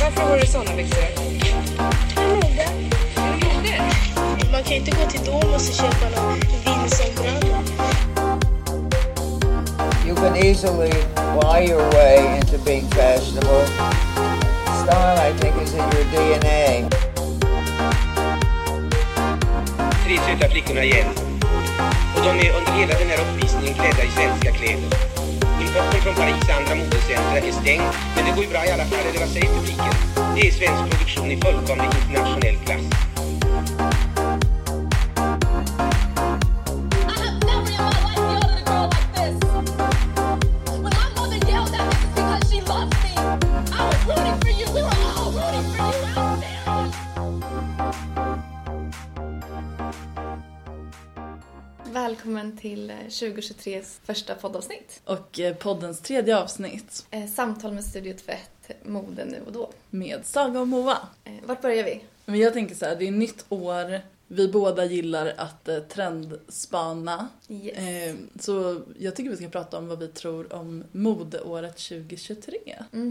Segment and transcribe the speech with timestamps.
[0.00, 1.02] Varför har du såna byxor?
[2.16, 2.62] Mode.
[3.16, 3.82] Är det mode?
[4.52, 7.62] Man kan ju inte gå till Domus och köpa någon Wilson-brallor.
[10.06, 10.92] You can easily
[11.40, 13.66] buy your way into being fashionable.
[14.82, 16.88] Style, I think, is in your DNA.
[20.08, 21.27] tre söta flickorna igen.
[22.28, 24.90] De är under hela den här uppvisningen klädda i svenska kläder.
[25.60, 27.82] Importen från Paris andra modecentra är stängd,
[28.16, 29.94] men det går ju bra i alla fall, eller vad säger publiken?
[30.34, 33.07] Det är svensk produktion i fullkomlig internationell klass.
[52.68, 55.00] Till eh, 2023s första poddavsnitt.
[55.04, 59.70] Och eh, poddens tredje avsnitt Eh, Samtal med Studio Tvätt, mode nu och då.
[59.90, 60.98] med Saga och Moa.
[61.24, 62.00] Eh, Vart börjar vi?
[62.24, 64.00] Men jag tänker så här, det är nytt år.
[64.30, 67.28] Vi båda gillar att eh, trendspana.
[67.48, 67.78] Yes.
[67.78, 72.58] Eh, så jag tycker vi ska prata om vad vi tror om modeåret 2023.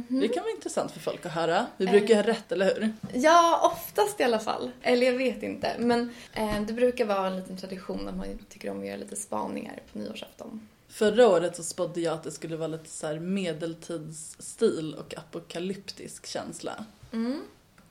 [0.08, 1.66] Det kan vara intressant för folk att höra.
[1.78, 2.94] Vi brukar ha rätt, eller hur?
[3.14, 4.72] Ja, oftast i alla fall.
[4.82, 5.76] Eller jag vet inte.
[5.80, 9.16] Men eh, det brukar vara en liten tradition att man tycker om att göra lite
[9.16, 10.68] spaningar på nyårsafton.
[10.88, 16.86] Förra året så spådde jag att det skulle vara lite så medeltidsstil och apokalyptisk känsla.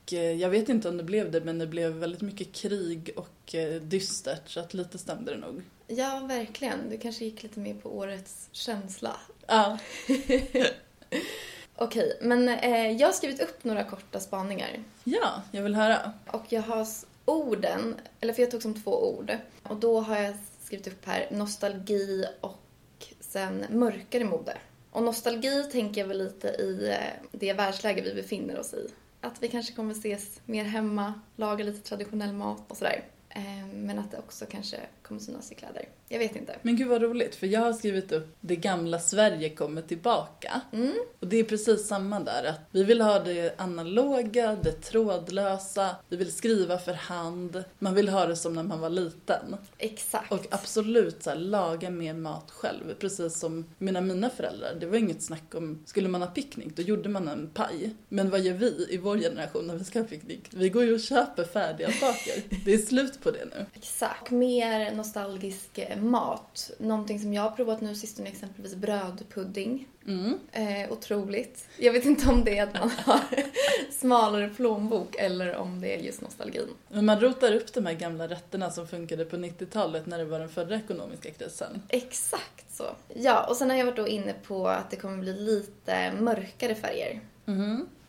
[0.07, 3.11] Och eh, jag vet inte om det blev det, men det blev väldigt mycket krig
[3.17, 5.63] och eh, dystert, så att lite stämde det nog.
[5.87, 6.91] Ja, verkligen.
[6.91, 9.17] Du kanske gick lite mer på årets känsla.
[9.47, 9.79] Ja,
[11.77, 14.83] Okej, men eh, jag har skrivit upp några korta spaningar.
[15.05, 16.13] ja jag vill höra.
[16.27, 16.87] Och jag har
[17.25, 19.37] orden, eller för jag tog som två ord.
[19.63, 24.59] Och då har jag skrivit upp här nostalgi och sen mörkare mode.
[24.91, 26.97] Och nostalgi tänker jag väl lite i
[27.33, 28.89] det världsläge vi befinner oss i.
[29.27, 33.05] Att vi kanske kommer ses mer hemma, laga lite traditionell mat och sådär.
[33.29, 34.77] Eh, men att det också kanske
[35.09, 35.89] kommer synas i kläder.
[36.09, 36.57] Jag vet inte.
[36.63, 40.61] Men gud vad roligt, för jag har skrivit upp Det gamla Sverige kommer tillbaka.
[41.21, 46.17] Och det är precis samma där, att vi vill ha det analoga, det trådlösa, vi
[46.17, 49.57] vill skriva för hand, man vill ha det som när man var liten.
[49.79, 50.33] Exakt.
[50.33, 54.75] Och absolut så här, laga mer mat själv, precis som mina mina föräldrar.
[54.81, 57.95] Det var inget snack om, skulle man ha picknick då gjorde man en paj.
[58.09, 60.49] Men vad gör vi i vår generation när vi ska ha picknick?
[60.51, 62.65] Vi går ju och köper färdiga saker.
[62.65, 63.67] Det är slut på det nu.
[63.75, 64.31] Exakt.
[64.31, 66.71] Mer nostalgisk eh, mat.
[66.79, 69.89] Någonting som jag har provat nu sistone är exempelvis brödpudding.
[70.07, 70.39] Mm.
[70.53, 71.69] Eh, otroligt.
[71.79, 73.21] Jag vet inte om det är att man har
[73.91, 76.69] smalare plånbok eller om det är just nostalgin.
[76.89, 80.39] Men man rotar upp de här gamla rätterna som funkade på 90-talet när det var
[80.39, 81.83] den förra ekonomiska krisen.
[81.89, 82.85] Exakt så.
[83.15, 86.75] Ja, och sen har jag varit då inne på att det kommer bli lite mörkare
[86.75, 87.21] färger.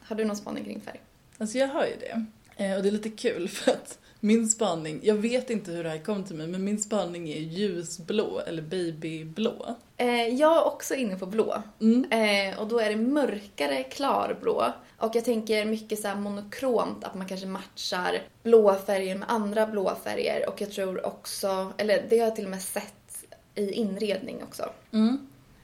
[0.01, 1.01] Har du någon spaning kring färg?
[1.37, 2.25] Alltså jag har ju det.
[2.57, 5.89] Eh, och det är lite kul för att min spaning, jag vet inte hur det
[5.89, 9.75] här kom till mig, men min spaning är ljusblå eller babyblå.
[9.97, 11.63] Eh, jag är också inne på blå.
[12.11, 14.73] Eh, och då är det mörkare klarblå.
[14.97, 19.67] Och jag tänker mycket så här monokromt, att man kanske matchar blåa färger med andra
[19.67, 20.49] blåa färger.
[20.49, 24.69] Och jag tror också, eller det har jag till och med sett i inredning också.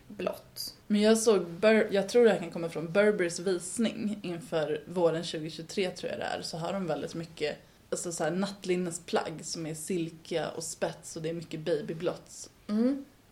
[0.08, 0.74] Blått.
[0.88, 5.24] Men jag såg, Bur- jag tror det här kan komma från Burberrys visning inför våren
[5.24, 7.58] 2023 tror jag det är, så har de väldigt mycket
[7.94, 12.50] alltså så här nattlinnesplagg som är silkiga och spets och det är mycket babyblått.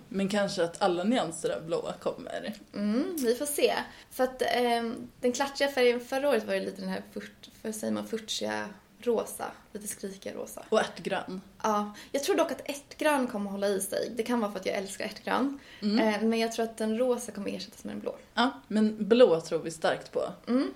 [0.09, 2.53] Men kanske att alla nyanser av blåa kommer.
[2.73, 3.73] Mm, vi får se.
[4.11, 7.75] För att eh, den klatschiga färgen förra året var ju lite den här, furt, vad
[7.75, 8.69] säger man, furtsiga
[9.07, 9.45] rosa.
[9.73, 10.65] Lite skrikiga rosa.
[10.69, 11.41] Och ärtgrön.
[11.63, 14.11] Ja, jag tror dock att ärtgrön kommer att hålla i sig.
[14.15, 15.59] Det kan vara för att jag älskar ärtgrön.
[15.81, 18.15] Eh, men jag tror att den rosa kommer ersättas med den blå.
[18.33, 20.21] Ja, men blå tror vi starkt på.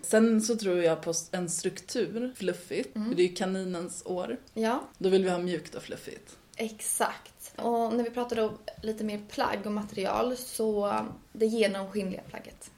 [0.01, 2.93] Sen så tror jag på en struktur, fluffigt.
[2.93, 4.37] För det är ju kaninens år.
[4.53, 6.37] Ja, Då vill vi ha mjukt och fluffigt.
[6.55, 7.31] exakt.
[7.55, 8.51] Och när vi pratar då
[8.81, 12.71] lite mer plagg och material så det genomskinliga plagget.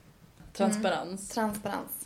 [0.52, 1.28] Transparens.
[1.28, 1.97] Transparens.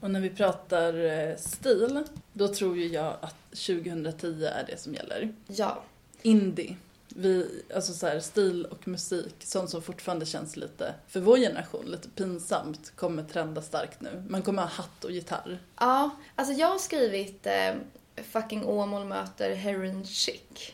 [0.00, 2.02] Och när vi pratar eh, stil,
[2.32, 5.34] då tror ju jag att 2010 är det som gäller.
[5.46, 5.82] Ja,
[6.22, 6.76] Indie.
[7.14, 11.86] Vi, alltså så här, stil och musik, sånt som fortfarande känns lite, för vår generation,
[11.86, 14.24] lite pinsamt, kommer trenda starkt nu.
[14.28, 15.58] Man kommer ha hatt och gitarr.
[15.80, 17.74] Ja, alltså jag har skrivit eh,
[18.16, 20.72] fucking Åmål möter heroin chic.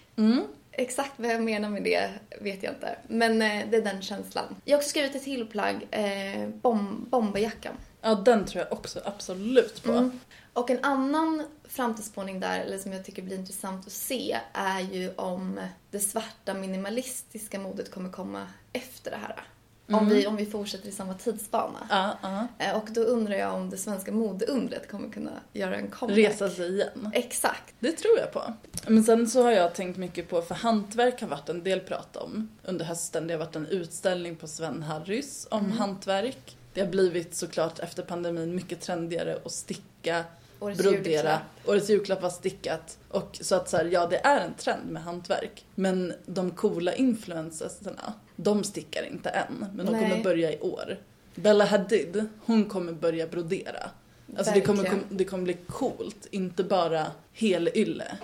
[0.73, 2.99] Exakt vad jag menar med det vet jag inte.
[3.09, 4.57] Men eh, det är den känslan.
[4.65, 7.75] Jag har också skrivit ett till plagg, eh, bom, bomberjackan.
[8.07, 10.11] Ja, den tror jag också absolut på.
[10.53, 15.11] Och en annan framtidsspåning där, eller som jag tycker blir intressant att se, är ju
[15.17, 15.61] om
[15.91, 19.45] det svarta minimalistiska modet kommer komma efter det här.
[19.89, 21.79] Om, vi, om vi fortsätter i samma tidsbana.
[21.91, 22.47] Ja.
[22.59, 26.19] Eh, Och då undrar jag om det svenska modeundret kommer kunna göra en comeback.
[26.19, 27.11] Resa sig igen.
[27.15, 27.75] Exakt.
[27.81, 28.43] Det tror jag på.
[28.87, 32.17] Men sen så har jag tänkt mycket på, för hantverk har varit en del prat
[32.17, 33.27] om under hösten.
[33.27, 36.57] Det har varit en utställning på Sven Harrys om hantverk.
[36.77, 40.25] Det har blivit såklart efter pandemin mycket trendigare att sticka,
[40.61, 41.13] Årets brodera.
[41.13, 41.43] julklapp.
[41.67, 42.99] Årets julklapp var stickat.
[43.09, 45.65] Och så att så här, ja det är en trend med hantverk.
[45.75, 49.67] Men de coola influencersarna, de stickar inte än.
[49.75, 50.03] Men de Nej.
[50.03, 50.97] kommer börja i år.
[51.35, 53.91] Bella Hadid, hon kommer börja brodera.
[54.39, 58.19] Alltså det kommer, det kommer bli coolt, inte bara helylle.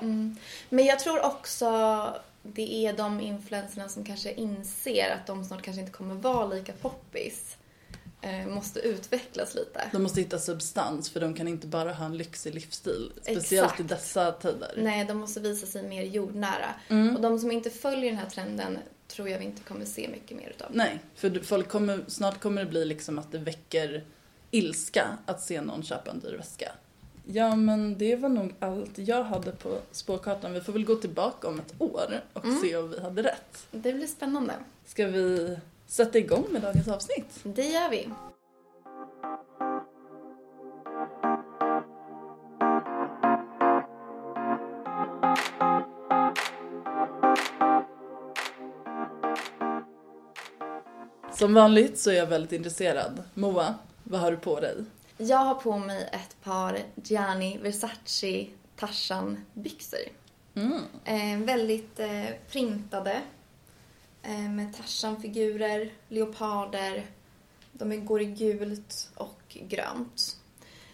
[0.68, 1.66] Men jag tror också
[2.42, 6.72] det är de influencerna som kanske inser att de snart kanske inte kommer vara lika
[6.72, 7.56] poppis.
[8.24, 9.88] Eh, måste utvecklas lite.
[9.92, 13.12] De måste hitta substans för de kan inte bara ha en lyxig livsstil.
[13.22, 13.88] Speciellt i Exakt.
[13.88, 14.74] dessa tider.
[14.76, 16.74] Nej, de måste visa sig mer jordnära.
[16.88, 17.16] Mm.
[17.16, 18.78] Och de som inte följer den här trenden
[19.08, 20.68] tror jag vi inte kommer se mycket mer utav.
[20.72, 24.04] Nej, för folk kommer, snart kommer det bli liksom att det väcker
[24.50, 26.72] ilska att se någon köpa en dyr väska.
[27.26, 30.52] Ja, men det var nog allt jag hade på spåkartan.
[30.52, 32.60] Vi får väl gå tillbaka om ett år och Mm.
[32.60, 33.66] se om vi hade rätt.
[33.70, 34.54] Det blir spännande.
[34.86, 35.58] Ska vi
[35.92, 37.40] sätta igång med dagens avsnitt?
[37.42, 38.08] Det gör vi.
[51.32, 53.22] Som vanligt så är jag väldigt intresserad.
[53.34, 53.74] Moa,
[54.04, 54.84] vad har du på dig?
[55.16, 58.46] Jag har på mig ett par Gianni Versace
[58.76, 59.98] Tarzan-byxor.
[60.54, 60.82] Mm.
[61.04, 63.22] Eh, väldigt eh, printade.
[64.22, 67.06] Eh, med Tarzan-figurer, leoparder.
[67.72, 70.36] De går i gult och grönt.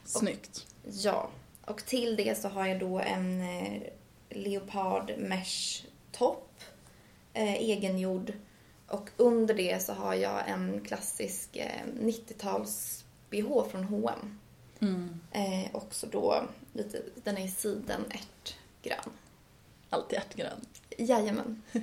[0.05, 0.67] Snyggt.
[0.85, 1.31] Ja.
[1.65, 3.83] Och till det så har jag då en eh,
[4.31, 6.61] leopard mesh topp.
[7.33, 8.33] Eh, egengjord.
[8.87, 14.39] Och under det så har jag en klassisk eh, 90-tals bh från H&M.
[14.81, 15.21] Mm.
[15.33, 16.43] Eh, också då
[16.73, 19.13] lite, den är i siden ärtgrön.
[19.91, 20.61] Alltid ärtgrön.
[20.99, 21.63] Jajamän.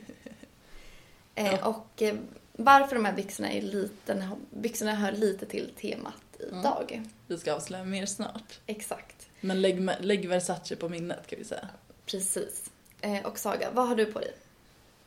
[1.35, 2.15] eh, och eh,
[2.53, 7.01] varför de här byxorna är lite, byxorna hör lite till temat idag.
[7.27, 8.59] Vi ska avslöja mer snart.
[8.65, 9.27] Exakt.
[9.41, 11.69] Men lägg, lägg Versace på minnet kan vi säga.
[12.05, 12.71] Precis.
[13.01, 14.33] Eh, och Saga, vad har du på dig?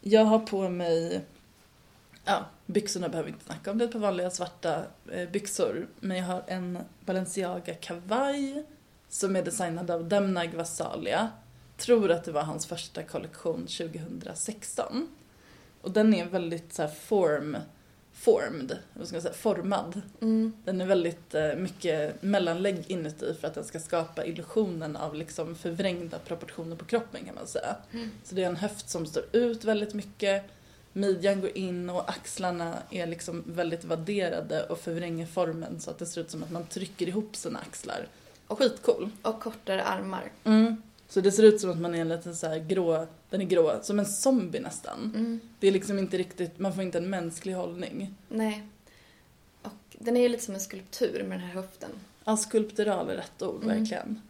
[0.00, 1.25] Jag har på mig,
[2.25, 4.82] ja, byxorna behöver vi inte snacka om, det är ett par vanliga svarta
[5.32, 5.88] byxor.
[6.00, 8.64] Men jag har en Balenciaga kavaj
[9.08, 11.30] som är designad av Demna Gvasalia.
[11.76, 15.08] Tror att det var hans första kollektion 2016.
[15.80, 17.56] Och den är väldigt så här form,
[18.12, 20.00] formed, vad ska man säga, formad.
[20.20, 20.52] Mm.
[20.64, 25.54] Den är väldigt eh, mycket mellanlägg inuti för att den ska skapa illusionen av liksom
[25.54, 27.76] förvrängda proportioner på kroppen kan man säga.
[28.25, 30.44] Så det är en höft som står ut väldigt mycket,
[30.92, 36.06] midjan går in och axlarna är liksom väldigt vadderade och förvränger formen så att det
[36.06, 38.06] ser ut som att man trycker ihop sina axlar.
[38.48, 39.10] Skitcool.
[39.22, 40.32] Och kortare armar.
[40.44, 40.82] Mm.
[41.08, 43.78] Så det ser ut som att man är en liten så grå, den är grå,
[43.82, 45.12] som en zombie nästan.
[45.16, 45.40] Mm.
[45.60, 48.14] Det är liksom inte riktigt, man får inte en mänsklig hållning.
[48.28, 48.69] Nej.
[49.62, 51.90] Och den är ju lite som en skulptur med den här höften.
[52.25, 53.78] Ja, skulptural är rätt ord, Mm.
[53.78, 54.20] verkligen.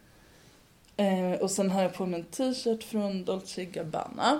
[0.97, 4.39] Eh, och sen har jag på mig en t-shirt från Dolce Gabbana.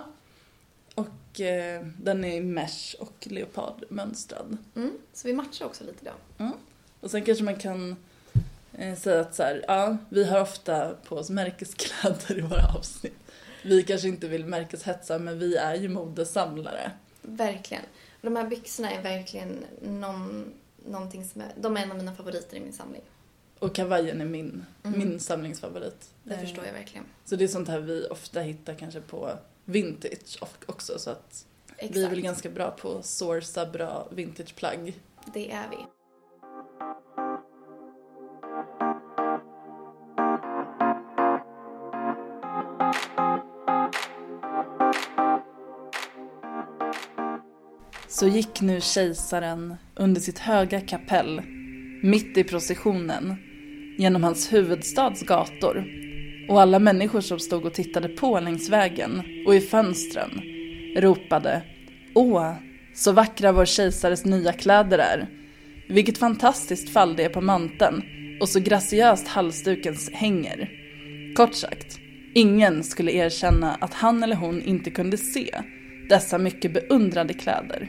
[0.94, 4.56] Och eh, den är i mesh och leopardmönstrad.
[4.76, 4.90] Mm.
[5.12, 6.50] Så vi matchar också lite idag.
[7.00, 7.96] Och sen kanske man kan
[8.96, 13.14] säga att så här, ja, vi har ofta på oss märkeskläder i våra avsnitt.
[13.64, 16.90] Vi kanske inte vill märkeshetsa, men vi är ju modesamlare.
[17.22, 17.82] Verkligen.
[18.22, 20.52] De här byxorna är verkligen någon,
[20.86, 23.02] någonting som är, de är en av mina favoriter i min samling.
[23.58, 24.98] Och kavajen är min, Mm.
[24.98, 26.10] min samlingsfavorit.
[26.24, 27.04] Det Eh, förstår jag verkligen.
[27.24, 29.30] Så det är sånt här vi ofta hittar kanske på
[29.64, 30.98] vintage också.
[30.98, 31.46] Så att
[31.76, 31.96] Exakt.
[31.96, 34.94] vi är väl ganska bra på att sourca bra vintageplagg.
[35.34, 35.76] Det är vi.
[48.12, 51.42] Så gick nu kejsaren under sitt höga kapell,
[52.02, 53.36] mitt i processionen,
[53.98, 55.84] genom hans huvudstads gator.
[56.48, 60.42] Och alla människor som stod och tittade på längs vägen och i fönstren
[60.96, 61.62] ropade
[62.14, 62.52] Åh,
[62.94, 65.28] så vackra vår kejsares nya kläder är.
[65.88, 68.02] Vilket fantastiskt fall det är på manteln
[68.40, 70.70] och så graciöst halsduken hänger.
[71.36, 71.98] Kort sagt,
[72.34, 75.62] ingen skulle erkänna att han eller hon inte kunde se
[76.10, 77.88] dessa mycket beundrade kläder.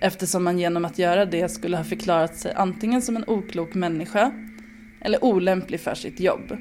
[0.00, 4.32] Eftersom man genom att göra det skulle ha förklarat sig antingen som en oklok människa
[5.00, 6.56] eller olämplig för sitt jobb.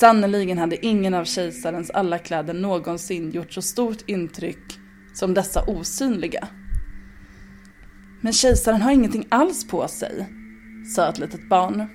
[0.00, 4.78] Sannerligen hade ingen av kejsarens alla kläder någonsin gjort så stort intryck
[5.14, 6.48] som dessa osynliga.
[8.20, 10.26] Men kejsaren har ingenting alls på sig,
[10.94, 11.86] sa ett litet barn.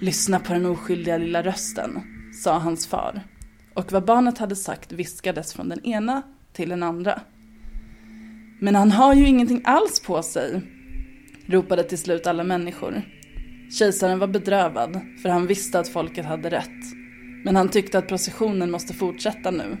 [0.00, 2.00] Lyssna på den oskyldiga lilla rösten,
[2.42, 3.22] sa hans far.
[3.74, 6.22] Och vad barnet hade sagt viskades från den ena
[6.58, 7.20] till den andra.
[8.60, 10.62] Men han har ju ingenting alls på sig,
[11.46, 13.02] ropade till slut alla människor.
[13.78, 16.84] Kejsaren var bedrövad, för han visste att folket hade rätt.
[17.44, 19.76] Men han tyckte att processionen måste fortsätta nu.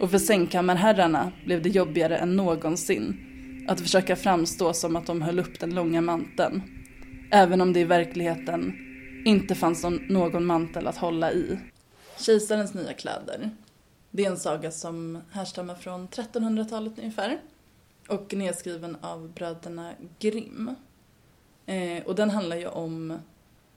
[0.00, 3.16] Och för sängkammarherrarna blev det jobbigare än någonsin
[3.68, 6.62] att försöka framstå som att de höll upp den långa manteln.
[7.30, 8.74] Även om det i verkligheten
[9.24, 11.58] inte fanns någon, mantel att hålla i.
[12.18, 13.50] Kejsarens nya kläder.
[14.10, 17.40] Det är en saga som härstammar från 1300-talet ungefär.
[18.08, 20.74] Och nedskriven av bröderna Grimm.
[21.66, 23.18] Eh, och den handlar ju om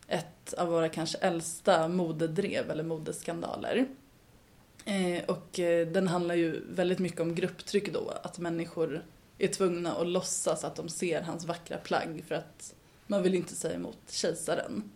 [0.08, 3.88] ett av våra kanske äldsta modedrev eller modeskandaler.
[4.86, 9.06] Eh, och eh, den handlar ju väldigt mycket om grupptryck då, att människor
[9.38, 12.76] är tvungna att låtsas att de ser hans vackra plagg för att
[13.08, 14.92] man vill inte säga emot kejsaren.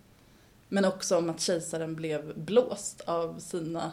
[0.68, 3.92] Men också om att kejsaren blev blåst av sina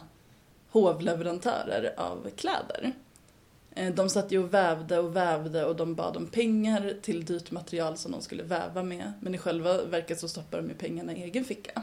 [0.70, 2.92] hovleverantörer av kläder.
[3.74, 7.50] Eh, de satt ju och vävde och vävde och de bad om pengar till dyrt
[7.50, 9.12] material som de skulle väva med.
[9.20, 11.82] Men i själva verket så stoppade de ju pengarna i egen ficka.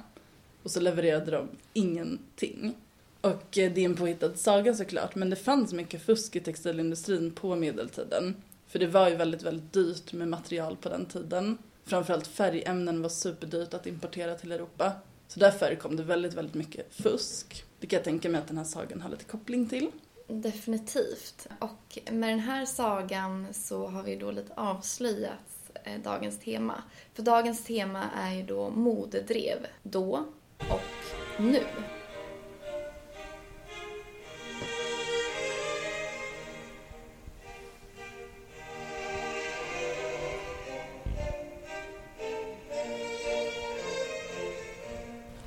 [0.63, 2.75] Och så levererade de ingenting.
[3.22, 7.32] Och eh, det är en påhittad saga såklart, men det fanns mycket fusk i textilindustrin
[7.32, 8.36] på medeltiden.
[8.68, 11.58] För det var ju väldigt, väldigt dyrt med material på den tiden.
[11.86, 14.92] Framförallt färgämnen var superdyrt att importera till Europa.
[15.28, 17.63] Så därför kom det väldigt, väldigt mycket fusk.
[17.84, 19.92] Vilket jag tänker mig att den här sagan har lite koppling till.
[20.28, 21.48] Definitivt.
[21.60, 26.84] Och med den här sagan så har vi då lite avslöjat eh, dagens tema.
[27.13, 29.68] För dagens tema är ju då modedrev.
[29.84, 30.25] Då
[30.58, 31.63] och nu.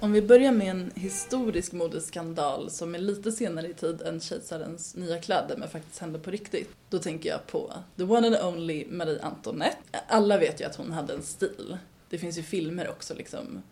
[0.07, 4.97] Om vi börjar med en historisk modeskandal som är lite senare i tid än kejsarens
[4.97, 6.71] nya kläder men faktiskt hände på riktigt.
[6.91, 9.77] Då tänker jag på the one and only Marie Antoinette.
[10.09, 11.79] Alla vet ju att hon hade en stil.
[12.09, 13.63] Det finns ju filmer också liksom.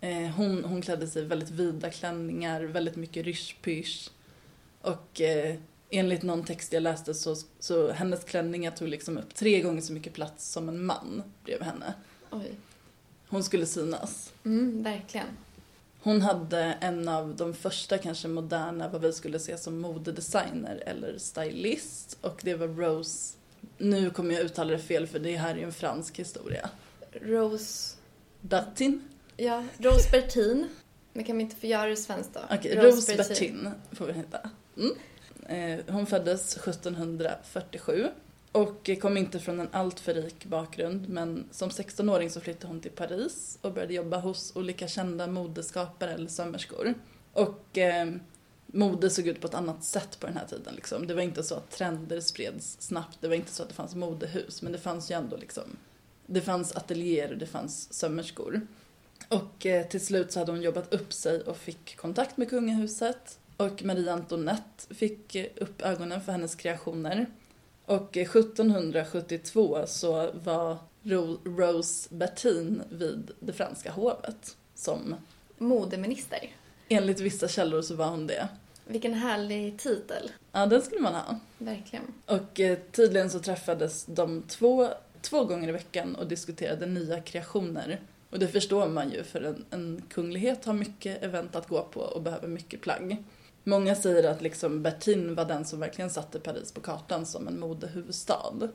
[0.00, 4.10] Eh, Hon, hon klädde sig i väldigt vida klänningar, väldigt mycket rysch
[4.80, 5.56] Och eh,
[5.90, 9.92] enligt någon text jag läste så, så hennes klänningar tog liksom upp tre gånger så
[9.92, 11.94] mycket plats som en man bredvid henne.
[12.30, 12.50] Oj.
[13.28, 14.32] Hon skulle synas.
[14.44, 15.26] Mm, verkligen.
[16.06, 21.18] Hon hade en av de första kanske moderna, vad vi skulle se som modedesigner eller
[21.18, 22.18] stylist.
[22.20, 23.34] Och det var Rose,
[23.78, 26.70] nu kommer jag uttala det fel för det här är ju en fransk historia.
[27.12, 27.96] Rose...
[28.40, 29.02] Bertin?
[29.36, 30.68] Ja, Rose Bertin.
[31.12, 32.40] Men kan vi inte få göra det svenskt då?
[32.50, 34.50] Okej, Rose Bertin får vi heta.
[34.76, 35.78] Mm.
[35.78, 38.08] Eh, Hon föddes 1747
[38.56, 42.90] och kom inte från en alltför rik bakgrund men som 16-åring så flyttade hon till
[42.90, 46.94] Paris och började jobba hos olika kända modeskapare eller sömmerskor.
[47.32, 48.10] Och eh,
[48.66, 50.74] mode såg ut på ett annat sätt på den här tiden.
[50.74, 51.06] Liksom.
[51.06, 53.94] Det var inte så att trender spreds snabbt, det var inte så att det fanns
[53.94, 55.76] modehus men det fanns ju ändå liksom
[56.26, 58.66] det fanns ateljéer och det fanns sömmerskor.
[59.28, 63.38] Och eh, till slut så hade hon jobbat upp sig och fick kontakt med kungahuset.
[63.56, 67.26] Och Marie Antoinette fick eh, upp ögonen för hennes kreationer.
[67.86, 74.56] Och eh, 1772 så var Ro- Rose Bertin vid det franska hovet.
[74.74, 75.14] Som
[75.58, 76.38] Modeminister.
[76.88, 78.48] enligt vissa källor så var hon det.
[78.86, 80.30] Vilken härlig titel.
[80.52, 81.38] Ja, den skulle man ha.
[81.58, 82.04] Verkligen.
[82.26, 84.88] Och eh, tydligen så träffades de två,
[85.22, 88.00] två gånger i veckan och diskuterade nya kreationer.
[88.30, 92.00] Och det förstår man ju för en, en kunglighet har mycket event att gå på
[92.00, 93.16] och behöver mycket plagg.
[93.68, 97.60] Många säger att liksom Bertin var den som verkligen satte Paris på kartan som en
[97.60, 98.68] modehuvudstad.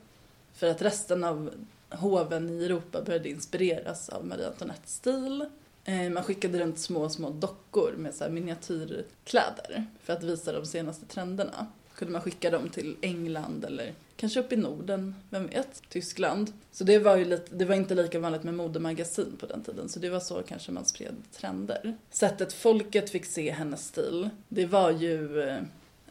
[0.54, 1.52] För att resten av
[1.90, 5.46] hoven i Europa började inspireras av Marie Antoinettes stil.
[5.84, 10.66] Eh, man skickade runt små, små dockor med så här miniatyrkläder för att visa de
[10.66, 11.68] senaste trenderna.
[11.96, 16.54] Kunde man skicka dem till England eller kanske upp i Norden, vem vet, Tyskland.
[16.72, 19.90] Så det var ju lite, det var inte lika vanligt med modemagasin på den tiden
[19.90, 21.98] så det var så kanske man spred trender.
[22.10, 25.62] Sättet folket fick se hennes stil, det var ju eh,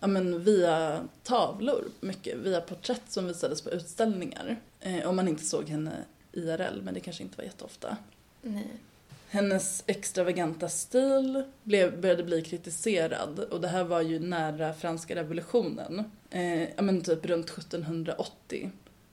[0.00, 4.57] ja, men via tavlor mycket, via porträtt som visades på utställningar.
[4.81, 5.93] Eh, om man inte såg henne
[6.33, 7.97] IRL, men det kanske inte var jätteofta.
[8.43, 8.71] Nej.
[9.33, 16.05] Hennes extravaganta stil blev, började bli kritiserad och det här var ju nära franska revolutionen.
[16.31, 18.71] Eh, ja men typ runt 1780.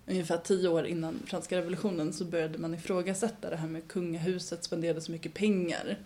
[0.07, 5.01] ungefär tio år innan franska revolutionen så började man ifrågasätta det här med kungahuset spenderade
[5.01, 5.97] så mycket pengar.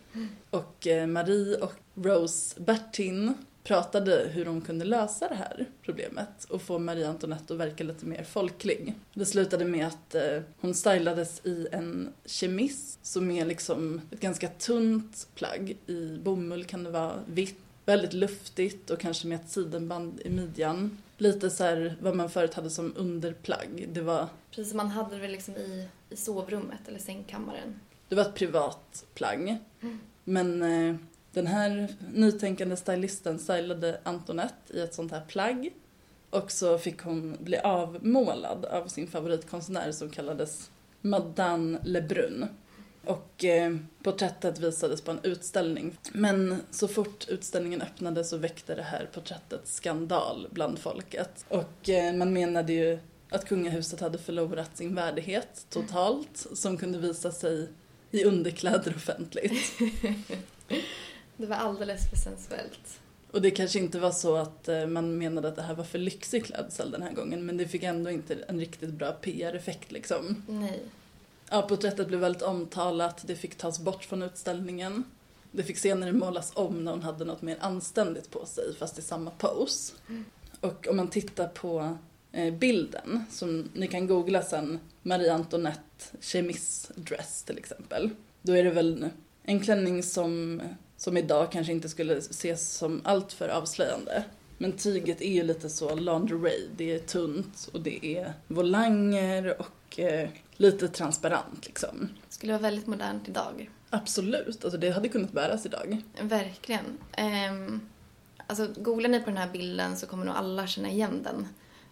[0.49, 6.61] Och eh, Marie och Rose Bertin pratade hur de kunde lösa det här problemet och
[6.61, 8.93] få Marie Antoinette att verka lite mer folklig.
[9.13, 14.47] Det slutade med att eh, hon stylades i en chemise som är liksom ett ganska
[14.47, 15.77] tunt plagg.
[15.87, 20.97] I bomull kan det vara vitt, väldigt luftigt och kanske med ett sidenband i midjan.
[21.17, 23.87] Lite så här vad man förut hade som underplagg.
[23.93, 27.79] Det var, Precis som man hade det liksom i, i sovrummet eller sängkammaren.
[28.09, 29.57] det var ett privat plagg.
[30.23, 30.95] Men eh,
[31.33, 35.73] den här nytänkande stylisten stylade Antoinette i ett sånt här plagg.
[36.29, 40.69] Och så fick hon bli avmålad av sin favoritkonstnär som kallades
[41.01, 42.45] Madame Lebrun.
[43.05, 45.97] Och eh, porträttet visades på en utställning.
[46.11, 51.45] Men så fort utställningen öppnade så väckte det här porträttet skandal bland folket.
[51.47, 57.31] Och eh, man menade ju att kungahuset hade förlorat sin värdighet totalt som kunde visa
[57.31, 57.69] sig
[58.11, 59.53] i underkläder offentligt.
[61.41, 62.99] Det var alldeles för sensuellt.
[63.31, 65.99] Och det kanske inte var så att eh, man menade att det här var för
[65.99, 70.43] lyxig klädsel den här gången men det fick ändå inte en riktigt bra PR-effekt liksom.
[70.47, 70.81] Nej.
[71.49, 75.03] Ja, porträttet blev väldigt omtalat, det fick tas bort från utställningen.
[75.51, 79.01] Det fick senare målas om när hon hade något mer anständigt på sig fast i
[79.01, 79.93] samma pose.
[80.59, 81.97] Och om man tittar på
[82.31, 88.09] eh, bilden, som ni kan googla sen, Marie Antoinette chemise dress till exempel.
[88.41, 89.09] Då är det väl
[89.43, 90.61] en klänning som,
[91.01, 94.23] som idag kanske inte skulle ses som alltför avslöjande.
[94.57, 99.99] Men tyget är ju lite så lingerie, det är tunt och det är volanger och
[99.99, 102.09] eh, lite transparent liksom.
[102.29, 103.69] Skulle vara väldigt modernt idag.
[103.89, 106.01] Absolut, alltså det hade kunnat bäras idag.
[106.21, 106.85] Verkligen.
[107.49, 107.81] Um,
[108.47, 111.47] alltså, googlar ni på den här bilden så kommer nog alla känna igen den.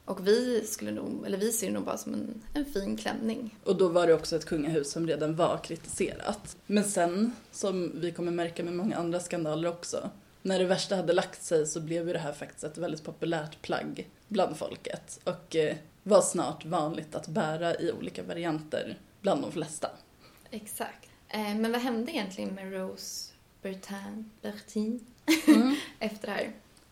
[0.10, 3.56] Och vi skulle nog, eller vi ser det nog bara som en, en fin klänning.
[3.64, 6.58] Och då var det också ett kungahus som redan var kritiserat.
[6.66, 10.10] Men sen, som vi kommer märka med många andra skandaler också,
[10.42, 13.62] när det värsta hade lagt sig så blev ju det här faktiskt ett väldigt populärt
[13.62, 19.52] plagg bland folket och eh, var snart vanligt att bära i olika varianter bland de
[19.52, 19.90] flesta.
[20.52, 21.10] Exakt.
[21.28, 25.06] Eh, men vad hände egentligen med Rose Bertin, Bertin
[26.00, 26.52] efter det här?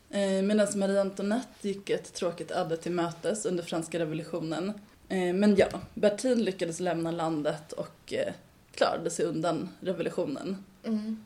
[0.10, 4.70] Eh, Medan Marie Antoinette gick ett tråkigt öde till mötes under franska revolutionen.
[5.10, 8.34] Eh, Men ja, Bertin lyckades lämna landet och eh,
[8.76, 10.64] klarade sig undan revolutionen.
[10.84, 11.24] Mm.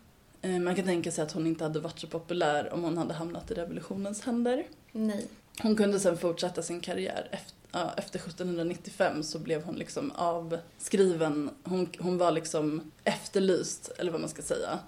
[0.63, 3.51] Man kan tänka sig att hon inte hade varit så populär om hon hade hamnat
[3.51, 4.63] i revolutionens händer.
[4.91, 5.27] Nej.
[5.61, 7.27] Hon kunde sen fortsätta sin karriär.
[7.31, 11.49] Efter, ja, efter 1795 så blev hon liksom avskriven.
[11.63, 14.79] Hon, hon var liksom efterlyst, eller vad man ska säga.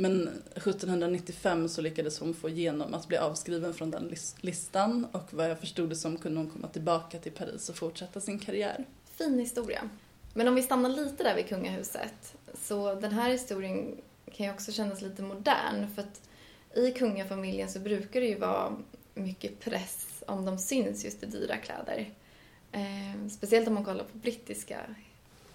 [0.00, 5.50] Men 1795 så lyckades hon få igenom att bli avskriven från den listan och vad
[5.50, 8.84] jag förstod det som kunde hon komma tillbaka till Paris och fortsätta sin karriär.
[9.04, 9.88] Fin historia.
[10.34, 12.36] Men om vi stannar lite där vid kungahuset.
[12.62, 13.96] Så den här historien
[14.32, 15.86] kan ju också kännas lite modern.
[15.94, 16.20] För att
[16.74, 18.76] i kungafamiljen så brukar det ju vara
[19.14, 22.10] mycket press om de syns just i dyra kläder.
[22.72, 24.80] Eh, speciellt om man kollar på brittiska,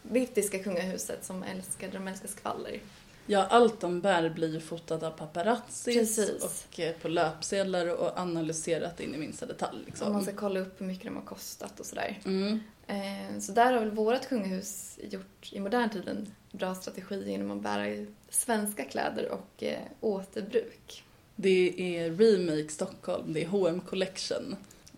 [0.02, 2.80] brittiska kungahuset som älskar, de älskar skvaller.
[3.26, 6.44] Ja, allt de bär blir ju fotat av paparazzis Precis.
[6.44, 9.78] och eh, på löpsedlar och analyserat in i minsta detalj.
[9.86, 10.08] Liksom.
[10.08, 12.20] Om man ska kolla upp hur mycket de har kostat och sådär.
[12.26, 12.60] Mm.
[12.88, 17.52] Eh, Så där har väl vårt kungahus gjort i modern tid en bra strategi genom
[17.52, 21.04] att bära svenska kläder och eh, återbruk.
[21.36, 24.56] Det är Remake Stockholm, det är H&M Collection.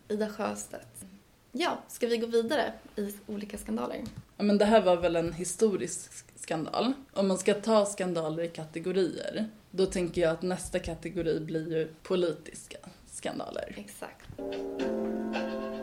[0.08, 1.06] Ida Sjöstedt.
[1.52, 4.04] Ja, ska vi gå vidare i olika skandaler?
[4.38, 6.94] Ja, men det här var väl en historisk skandal.
[7.14, 11.88] Om man ska ta skandaler i kategorier, då tänker jag att nästa kategori blir ju
[12.04, 12.78] politiska
[13.12, 13.74] skandaler.
[13.78, 14.26] Exakt.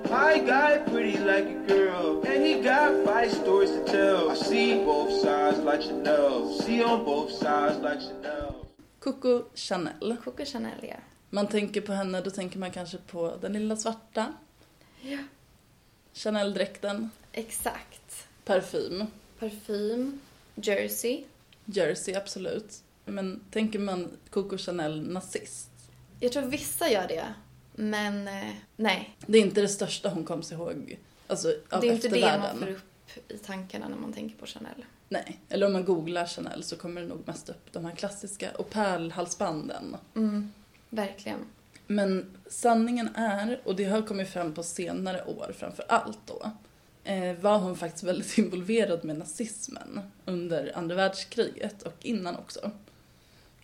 [0.04, 4.32] My guy pretty like a girl, and he got five stories to tell.
[4.32, 8.54] I see both sides like Chanel, see on both sides like Chanel.
[8.98, 10.16] Coco Chanel.
[10.24, 10.96] Coco Chanel, ja.
[11.30, 14.32] Man tänker på henne, då tänker man kanske på den lilla svarta.
[15.00, 15.18] Ja.
[16.12, 17.10] Chanel-dräkten.
[17.32, 18.28] Exakt.
[18.44, 19.06] Parfym.
[19.38, 20.20] Parfym,
[20.54, 21.24] jersey.
[21.64, 22.82] Jersey, absolut.
[23.04, 25.70] Men tänker man Coco Chanel nazist?
[26.20, 27.34] Jag tror vissa gör det,
[27.74, 29.16] men eh, nej.
[29.26, 32.38] Det är inte det största hon kom sig ihåg, alltså av Det är inte det
[32.38, 34.84] man får upp i tankarna när man tänker på Chanel.
[35.08, 38.50] Nej, eller om man googlar Chanel så kommer det nog mest upp de här klassiska
[38.50, 39.96] och pärlhalsbanden.
[40.14, 40.52] Mm,
[40.90, 41.38] verkligen.
[41.86, 46.50] Men sanningen är, och det har kommit fram på senare år framför allt då,
[47.04, 52.70] Eh, var hon faktiskt väldigt involverad med nazismen under andra världskriget och innan också.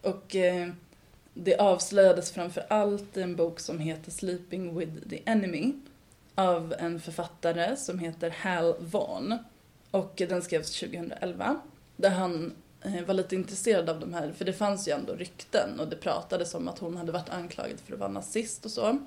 [0.02, 0.68] Och eh,
[1.34, 5.72] det avslöjades framför allt i en bok som heter Sleeping with the Enemy
[6.34, 9.38] av en författare som heter Hal Vaughan.
[9.90, 11.60] Och den skrevs 2011.
[11.96, 12.52] Där han
[13.06, 16.54] var lite intresserad av de här, för det fanns ju ändå rykten och det pratades
[16.54, 18.98] om att hon hade varit anklagad för att vara nazist och så.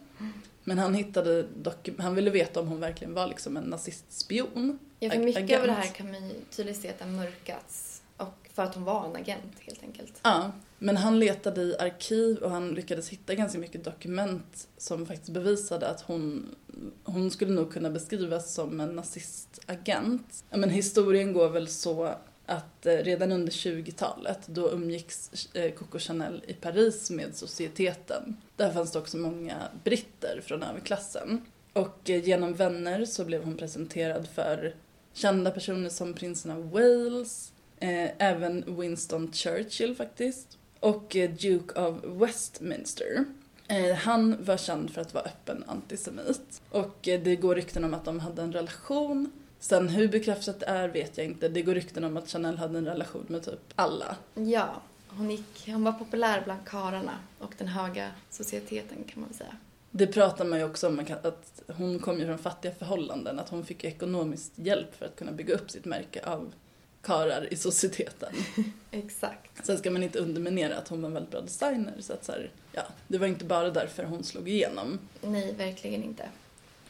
[0.63, 4.79] Men han hittade dock, han ville veta om hon verkligen var liksom en nazistspion.
[4.99, 5.62] Ja, för mycket agent.
[5.62, 8.01] av det här kan man ju tydligt se att det har mörkats.
[8.17, 10.19] Och för att hon var en agent helt enkelt.
[10.23, 15.29] Ja, men han letade i arkiv och han lyckades hitta ganska mycket dokument som faktiskt
[15.29, 16.55] bevisade att hon,
[17.03, 20.43] hon skulle nog kunna beskrivas som en nazistagent.
[20.49, 25.99] Ja, men historien går väl så att eh, redan under 20-talet då umgicks eh, Coco
[25.99, 28.38] Chanel i Paris med societeten.
[28.56, 31.41] Där fanns det också många britter från överklassen.
[31.73, 34.75] Och eh, genom vänner så blev hon presenterad för
[35.13, 43.25] kända personer som prinsen av Wales, eh, även Winston Churchill faktiskt, och Duke of Westminster.
[43.67, 46.62] Eh, han var känd för att vara öppen antisemit.
[46.69, 49.32] Och det går rykten om att de hade en relation.
[49.62, 51.50] Sen hur bekräftat det är vet jag inte.
[51.50, 54.15] Det går rykten om att Chanel hade en relation med typ alla.
[54.34, 59.38] Ja, hon, gick, hon var populär bland karlarna och den höga societeten kan man väl
[59.38, 59.56] säga.
[59.91, 63.65] Det pratar man ju också om att hon kom ju från fattiga förhållanden, att hon
[63.65, 66.54] fick ekonomisk hjälp för att kunna bygga upp sitt märke av
[67.02, 68.34] karar i societeten.
[68.91, 69.65] Exakt.
[69.65, 72.32] Sen ska man inte underminera att hon var en väldigt bra designer, så att så
[72.32, 75.00] här, ja, det var inte bara därför hon slog igenom.
[75.21, 76.26] Nej, verkligen inte.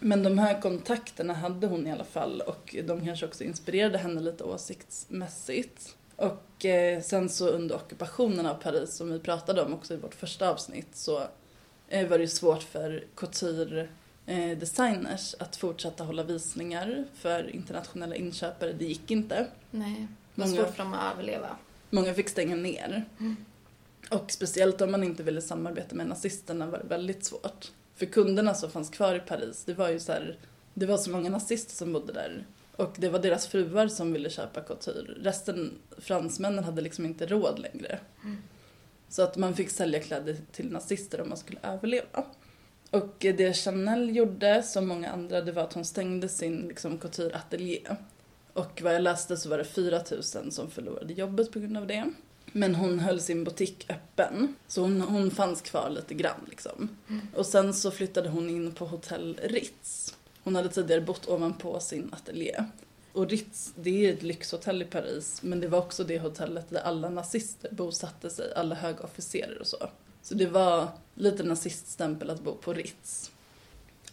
[0.04, 4.22] Men de här kontakterna hade hon i alla fall och de kanske också inspirerade henne
[4.22, 5.96] lite åsiktsmässigt.
[6.16, 10.16] Och eh, sen så under ockupationen av Paris, som vi pratade om också i vårt
[10.16, 11.24] första avsnitt, så
[11.88, 13.88] eh, var det ju svårt för couture
[14.26, 18.74] eh, designers att fortsätta hålla visningar för internationella inköpare.
[18.74, 19.48] Det gick inte.
[19.72, 21.56] Nej, det var Många- svårt för dem att överleva.
[21.90, 23.06] Många fick stänga ner.
[24.10, 27.72] Och speciellt om man inte ville samarbeta med nazisterna var det väldigt svårt.
[28.02, 30.38] För kunderna som fanns kvar i Paris, det var ju så här,
[30.74, 32.46] det var så många nazister som bodde där.
[32.76, 35.14] Och det var deras fruar som ville köpa couture.
[35.22, 38.00] Resten, fransmännen, hade liksom inte råd längre.
[39.10, 42.26] Så att man fick sälja kläder till nazister om man skulle överleva.
[42.90, 47.82] Och det Chanel gjorde, som många andra, det var att hon stängde sin liksom, couture-ateljé.
[48.54, 51.88] Och vad jag läste så var det 4 000 som förlorade jobbet på grund av
[51.88, 52.12] det.
[52.52, 56.90] Men hon höll sin butik öppen, så hon, hon fanns kvar lite grann liksom.
[57.36, 60.16] Och sen så flyttade hon in på hotell Ritz.
[60.44, 62.64] Hon hade tidigare bott ovanpå sin ateljé.
[63.14, 66.82] Och Ritz, det är ett lyxhotell i Paris, men det var också det hotellet där
[66.82, 69.90] alla nazister bosatte sig, alla höga officerare och så.
[70.22, 73.32] Så det var lite naziststämpel att bo på Ritz.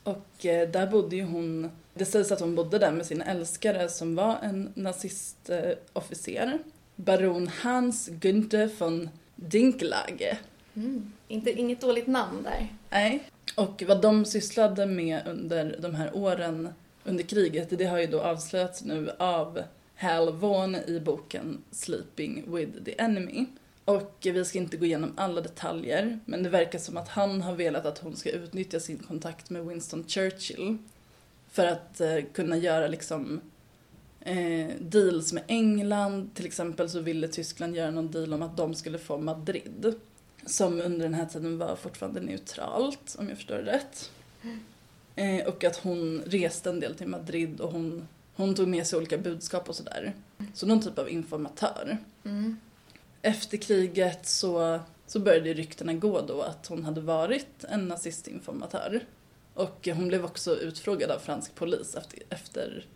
[0.02, 3.88] Och eh, där bodde ju hon, det sägs att hon bodde där med sin älskare
[3.88, 6.58] som var en nazistofficer.
[6.98, 10.38] Baron Hans Günther von Dinklage.
[10.74, 11.12] Mm.
[11.28, 12.68] Inte, inget dåligt namn där.
[12.90, 13.22] Nej.
[13.56, 16.68] Och vad de sysslade med under de här åren
[17.04, 19.62] under kriget, det har ju då avslöjats nu av
[19.96, 23.46] Hal Vaughan i boken Sleeping with the Enemy.
[23.84, 27.54] Och vi ska inte gå igenom alla detaljer, men det verkar som att han har
[27.54, 30.78] velat att hon ska utnyttja sin kontakt med Winston Churchill
[31.50, 33.40] för att eh, kunna göra liksom
[34.28, 36.30] eh, deals med England.
[36.34, 39.94] Till exempel så ville Tyskland göra någon deal om att de skulle få Madrid.
[40.46, 44.10] Som under den här tiden var fortfarande neutralt, om jag förstår det rätt.
[45.16, 48.96] Eh, och att hon reste en del till Madrid och hon, hon tog med sig
[48.96, 50.14] olika budskap och sådär.
[50.54, 51.98] Så någon typ av informatör.
[52.24, 52.56] Mm.
[53.22, 59.00] Efter kriget så, så började ryktena gå då att hon hade varit en nazistinformatör.
[59.54, 62.86] Och hon blev också utfrågad av fransk polis efter, efter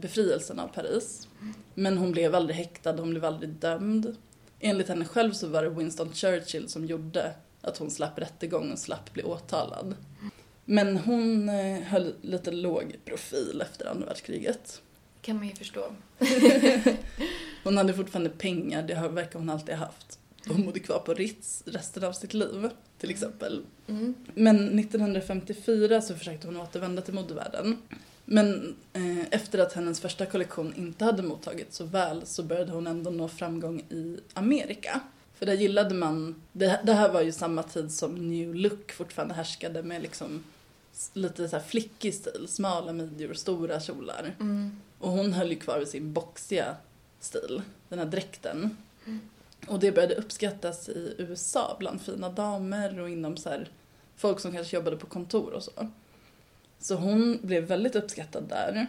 [0.00, 1.28] befrielsen av Paris.
[1.74, 4.16] Men hon blev aldrig häktad, hon blev aldrig dömd.
[4.60, 8.78] Enligt henne själv så var det Winston Churchill som gjorde att hon slapp rättegång och
[8.78, 9.94] slapp bli åtalad.
[10.64, 14.82] Men hon eh, höll lite låg profil efter andra världskriget.
[15.20, 15.84] kan man ju förstå.
[17.64, 20.18] Hon hade fortfarande pengar, det har- verkar hon alltid ha haft.
[20.48, 23.62] Hon bodde kvar på Ritz resten av sitt liv, till exempel.
[23.88, 24.14] Mm.
[24.34, 27.78] Men 1954 så försökte hon återvända till modevärlden.
[28.32, 32.86] Men eh, efter att hennes första kollektion inte hade mottagits så väl så började hon
[32.86, 35.00] ändå nå framgång i Amerika.
[35.34, 39.34] För där gillade man, det, det här var ju samma tid som new look fortfarande
[39.34, 40.44] härskade med liksom
[41.12, 44.34] lite så här flickig stil, smala midjor, stora kjolar.
[44.40, 44.80] Mm.
[44.98, 46.76] Och hon höll ju kvar vid sin boxiga
[47.20, 48.76] stil, den här dräkten.
[49.66, 53.68] Och det började uppskattas i USA bland fina damer och inom så här,
[54.16, 55.90] folk som kanske jobbade på kontor och så.
[56.82, 58.86] Så hon blev väldigt uppskattad där.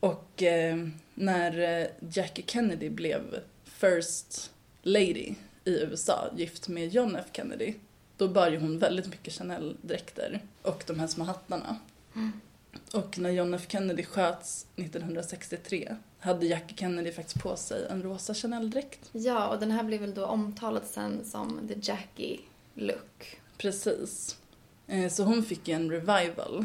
[0.00, 4.50] Och eh, när eh, Jackie Kennedy blev First
[4.82, 7.74] Lady i USA, gift med John F Kennedy,
[8.16, 11.78] då bar ju hon väldigt mycket Chanel-dräkter och de här små hattarna.
[12.92, 18.34] Och när John F Kennedy sköts 1963 hade Jackie Kennedy faktiskt på sig en rosa
[18.34, 19.10] Chanel-dräkt.
[19.12, 22.38] Ja, och den här blev väl då omtalad sen som the Jackie
[22.74, 23.40] look.
[23.56, 24.36] Precis.
[24.88, 26.64] Eh, Så hon fick ju en revival.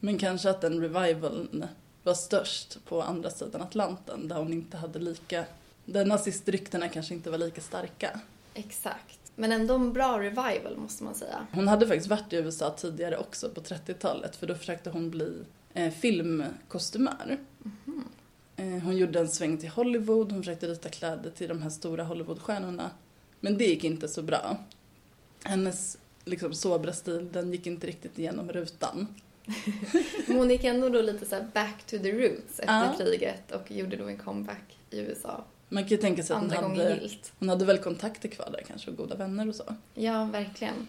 [0.00, 1.64] Men kanske att den revivalen
[2.02, 5.44] var störst på andra sidan Atlanten där hon inte hade lika...
[5.84, 8.20] Där nazistryktena kanske inte var lika starka.
[8.54, 9.18] Exakt.
[9.36, 11.46] Men ändå en bra revival måste man säga.
[11.52, 15.42] Hon hade faktiskt varit i USA tidigare också på 30-talet för då försökte hon bli
[15.74, 17.38] eh, filmkostymör.
[18.56, 22.04] Eh, hon gjorde en sväng till Hollywood, hon försökte rita kläder till de här stora
[22.04, 22.90] Hollywoodstjärnorna.
[23.40, 24.56] Men det gick inte så bra.
[25.44, 29.06] Hennes liksom sobra stil, den gick inte riktigt igenom rutan.
[30.26, 32.94] Men hon gick ändå då lite så här back to the roots efter Ja.
[32.98, 35.44] kriget och gjorde då en comeback i USA.
[35.68, 37.00] Man kan ju tänka sig att hon hade,
[37.38, 39.74] hon hade väl kontakter kvar där kanske och goda vänner och så.
[39.94, 40.86] Ja, verkligen.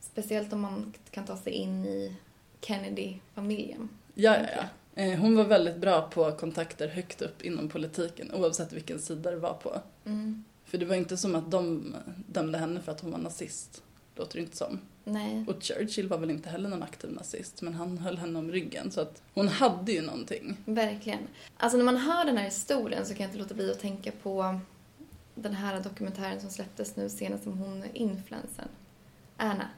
[0.00, 2.16] Speciellt om man kan ta sig in i
[2.60, 3.88] Kennedy-familjen.
[4.14, 5.02] Ja, ja, ja.
[5.02, 9.36] Eh, Hon var väldigt bra på kontakter högt upp inom politiken oavsett vilken sida det
[9.36, 9.80] var på.
[10.04, 10.44] Mm.
[10.64, 11.94] För det var inte som att de
[12.26, 13.82] dömde henne för att hon var nazist.
[14.18, 14.80] Låter det inte som.
[15.04, 15.44] Nej.
[15.48, 18.90] Och Churchill var väl inte heller någon aktiv nazist, men han höll henne om ryggen.
[18.90, 20.56] Så att hon hade ju någonting.
[20.64, 21.18] Verkligen.
[21.56, 24.12] Alltså när man hör den här historien så kan jag inte låta bli att tänka
[24.22, 24.60] på
[25.34, 28.68] den här dokumentären som släpptes nu senast om hon influensen.
[29.36, 29.68] Anna.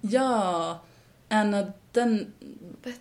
[0.00, 0.80] Ja,
[1.28, 2.32] Anna Den...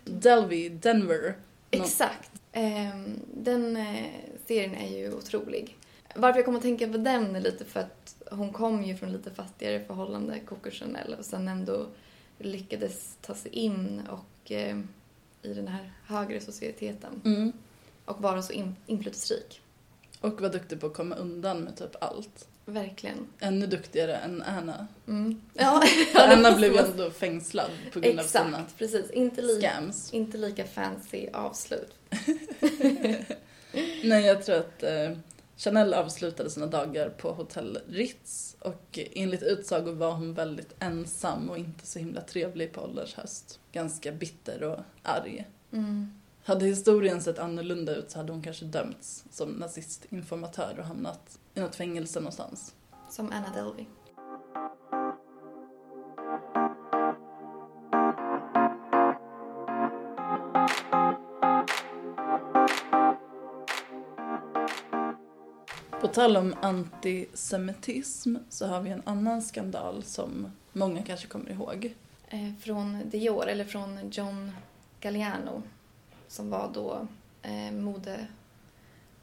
[0.05, 1.35] Delvey, Denver.
[1.71, 2.31] Exakt.
[2.51, 4.05] Ehm, den eh,
[4.47, 5.77] serien är ju otrolig.
[6.15, 7.98] Varför jag kommer att tänka på den är lite för att
[8.32, 11.86] hon kom ju från lite fattigare förhållande, Coco Chanel, och sen ändå
[12.38, 14.78] lyckades ta sig in och eh,
[15.42, 17.52] i den här högre societeten Mm.
[18.06, 19.62] och vara så in, inflytelserik.
[20.22, 22.48] Och var duktig på att komma undan med typ allt.
[22.65, 23.28] Verkligen.
[23.39, 24.88] Ännu duktigare än Anna.
[25.08, 25.42] Mm.
[25.54, 25.84] Ja,
[26.15, 29.12] Anna blev ju ändå fängslad på grund av sina Exakt, precis.
[29.12, 30.13] Inte, li- scams.
[30.13, 31.94] inte lika fancy avslut.
[34.04, 35.12] Nej, jag tror att eh,
[35.60, 41.58] Chanel avslutade sina dagar på hotell Ritz och enligt utsago var hon väldigt ensam och
[41.58, 43.60] inte så himla trevlig på ålders höst.
[43.72, 45.48] Ganska bitter och arg.
[45.72, 46.22] Mm.
[46.43, 51.60] Hade historien sett annorlunda ut så hade hon kanske dömts som nazistinformatör och hamnat i
[51.60, 52.76] något fängelse någonstans.
[53.10, 53.86] Som Anna Delvey.
[66.10, 71.95] Tal om antisemitism så har vi en annan skandal som många kanske kommer ihåg.
[72.28, 74.52] Eh, från Dior, eller från John
[75.02, 75.63] Galliano.
[76.28, 77.08] Som var då
[77.41, 78.28] eh, mode...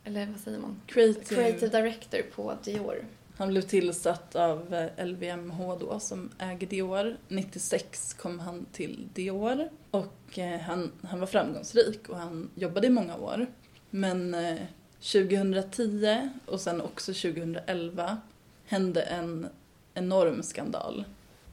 [0.04, 0.80] Eller vad säger man?
[0.86, 1.24] Creative.
[1.24, 3.04] Creative director på Dior.
[3.36, 7.16] Han blev tillsatt av eh, LVMH då som äger Dior.
[7.28, 12.90] 96 kom han till Dior och eh, han, han var framgångsrik och han jobbade i
[12.90, 13.46] många år.
[13.90, 14.58] Men eh,
[15.00, 18.18] 2010 och sen också 2011
[18.66, 19.48] hände en
[19.94, 21.04] enorm skandal.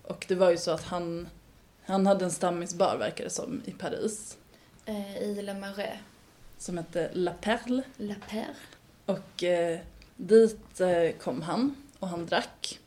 [0.04, 1.28] Och det var ju så att han,
[1.86, 4.38] han hade en stammisbar verkar det som i Paris
[4.86, 6.00] Eh, I Le Marais.
[6.58, 7.84] som hette La Perle.
[7.98, 8.56] La Perle.
[9.06, 9.80] Och eh,
[10.16, 12.80] dit eh, kom han och han drack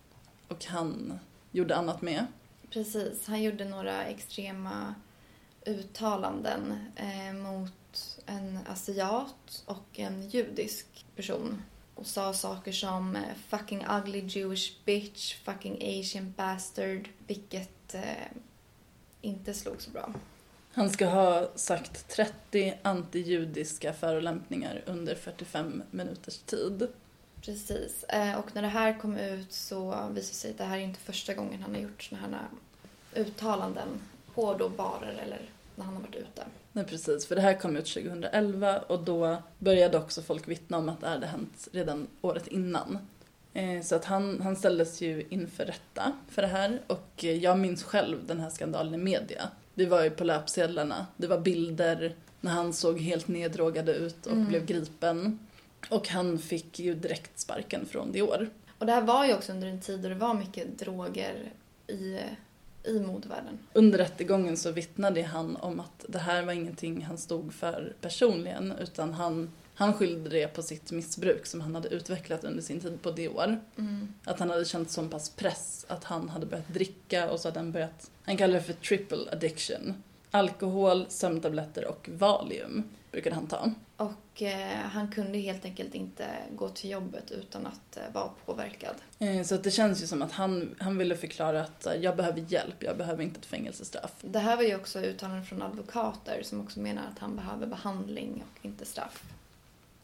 [0.48, 1.18] och han
[1.52, 2.26] gjorde annat med.
[2.70, 3.26] Precis.
[3.26, 4.94] Han gjorde några extrema
[5.66, 7.72] uttalanden eh, mot
[8.26, 10.86] en asiat och en judisk
[11.16, 11.62] person.
[11.94, 17.08] Och sa saker som eh, fucking ugly Jewish bitch, fucking asian bastard.
[17.26, 18.02] Vilket eh,
[19.20, 20.12] inte slog så bra.
[20.72, 26.88] Han ska ha sagt 30 antijudiska förolämpningar under 45 minuters tid.
[27.40, 28.04] Precis.
[28.04, 30.82] Eh, och när det här kom ut så visade det sig att det här är
[30.82, 32.48] inte första gången han har gjort såna här
[33.14, 33.88] uttalanden
[34.34, 36.46] på då barer eller när han har varit ute.
[36.76, 40.88] Nej precis, för det här kom ut 2011 och då började också folk vittna om
[40.88, 42.98] att det hade hänt redan året innan.
[43.54, 47.82] Eh, Så att han, han ställdes ju inför rätta för det här och jag minns
[47.82, 49.48] själv den här skandalen i media.
[49.74, 54.32] Det var ju på löpsedlarna, det var bilder när han såg helt neddrogad ut och
[54.32, 54.48] Mm.
[54.48, 55.38] blev gripen.
[55.90, 58.50] Och han fick ju direkt sparken från Dior.
[58.78, 61.52] Och det här var ju också under en tid då det var mycket droger
[61.86, 62.18] i,
[62.86, 63.58] i modevärlden.
[63.72, 68.72] Under rättegången så vittnade han om att det här var ingenting han stod för personligen
[68.80, 73.02] utan han, han skyllde det på sitt missbruk som han hade utvecklat under sin tid
[73.02, 73.60] på Dior.
[73.76, 74.08] Mm.
[74.24, 77.58] Att han hade känt så pass press att han hade börjat dricka och så hade
[77.58, 79.94] han börjat, han kallar det för triple addiction.
[80.36, 83.70] Alkohol, sömntabletter och Valium brukade han ta.
[83.96, 88.94] Och eh, han kunde helt enkelt inte gå till jobbet utan att eh, vara påverkad.
[89.18, 92.44] Eh, Så det känns ju som att han, han ville förklara att eh, jag behöver
[92.48, 94.12] hjälp, jag behöver inte ett fängelsestraff.
[94.22, 98.44] Det här var ju också uttalanden från advokater som också menar att han behöver behandling
[98.50, 99.22] och inte straff.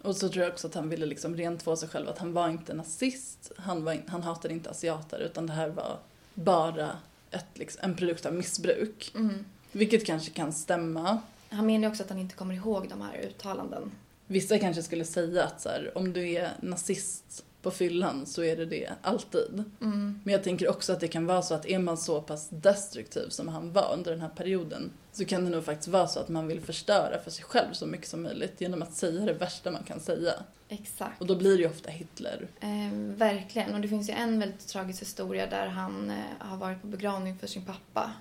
[0.02, 2.48] Och så tror jag också att han ville liksom rentvå sig själv, att han var
[2.48, 5.98] inte nazist, han, var han hatade inte asiater, utan det här var
[6.34, 6.90] bara
[7.30, 9.12] ett, liksom, en produkt av missbruk.
[9.14, 9.44] Mm.
[9.72, 11.18] Vilket kanske kan stämma.
[11.48, 13.90] Han menar ju också att han inte kommer ihåg de här uttalanden.
[14.26, 18.56] Vissa kanske skulle säga att så här, om du är nazist på fyllan så är
[18.56, 19.64] det det alltid.
[19.80, 20.20] Mm.
[20.24, 23.28] Men jag tänker också att det kan vara så att är man så pass destruktiv
[23.28, 26.28] som han var under den här perioden så kan det nog faktiskt vara så att
[26.28, 29.70] man vill förstöra för sig själv så mycket som möjligt genom att säga det värsta
[29.70, 30.32] man kan säga.
[30.68, 31.20] Exakt.
[31.20, 32.48] Och då blir det ju ofta Hitler.
[32.60, 33.74] Eh, verkligen.
[33.74, 37.38] Och det finns ju en väldigt tragisk historia där han eh, har varit på begravning
[37.38, 38.12] för sin pappa.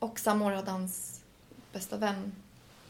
[0.00, 1.20] Och samma år hade hans
[1.72, 2.32] bästa vän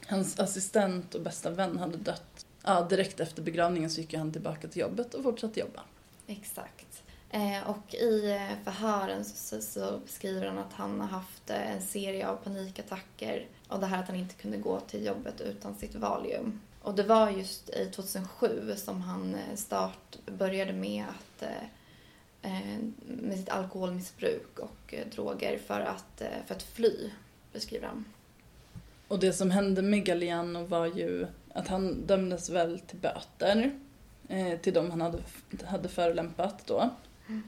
[0.07, 2.45] Hans assistent och bästa vän hade dött.
[2.63, 5.81] Ja, direkt efter begravningen så gick han tillbaka till jobbet och fortsatte jobba.
[6.27, 7.03] Exakt.
[7.29, 11.81] Eh, och i eh, förhören så, så beskriver han att han har haft eh, en
[11.81, 15.95] serie av panikattacker och det här att han inte kunde gå till jobbet utan sitt
[15.95, 16.61] Valium.
[16.81, 21.43] Och det var just i 2007 som han start började med att
[23.03, 27.09] med sitt alkoholmissbruk och eh, droger för att, eh, för att fly,
[27.53, 28.05] beskriver han.
[29.07, 33.71] Och det som hände med Galliano var ju att han dömdes väl till böter
[34.27, 35.19] eh, till de han hade,
[35.65, 36.89] hade förolämpat då.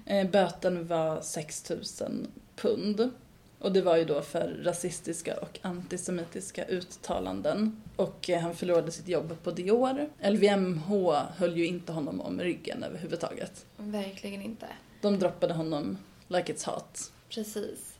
[0.05, 3.11] Eh, böten var 6 000 pund.
[3.63, 7.81] Och det var ju då för rasistiska och antisemitiska uttalanden.
[7.95, 10.09] Och eh, han förlorade sitt jobb på Dior.
[10.29, 13.65] LVMH höll ju inte honom om ryggen överhuvudtaget.
[13.77, 14.67] Verkligen inte.
[15.01, 15.97] De droppade honom
[16.27, 17.11] like it's hot.
[17.29, 17.99] Precis.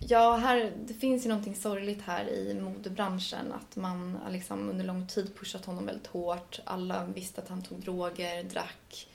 [0.00, 3.52] Ja, här, det finns ju någonting sorgligt här i modebranschen.
[3.52, 6.60] Att man har liksom under lång tid pushat honom väldigt hårt.
[6.64, 9.08] Alla visste att han tog droger, drack.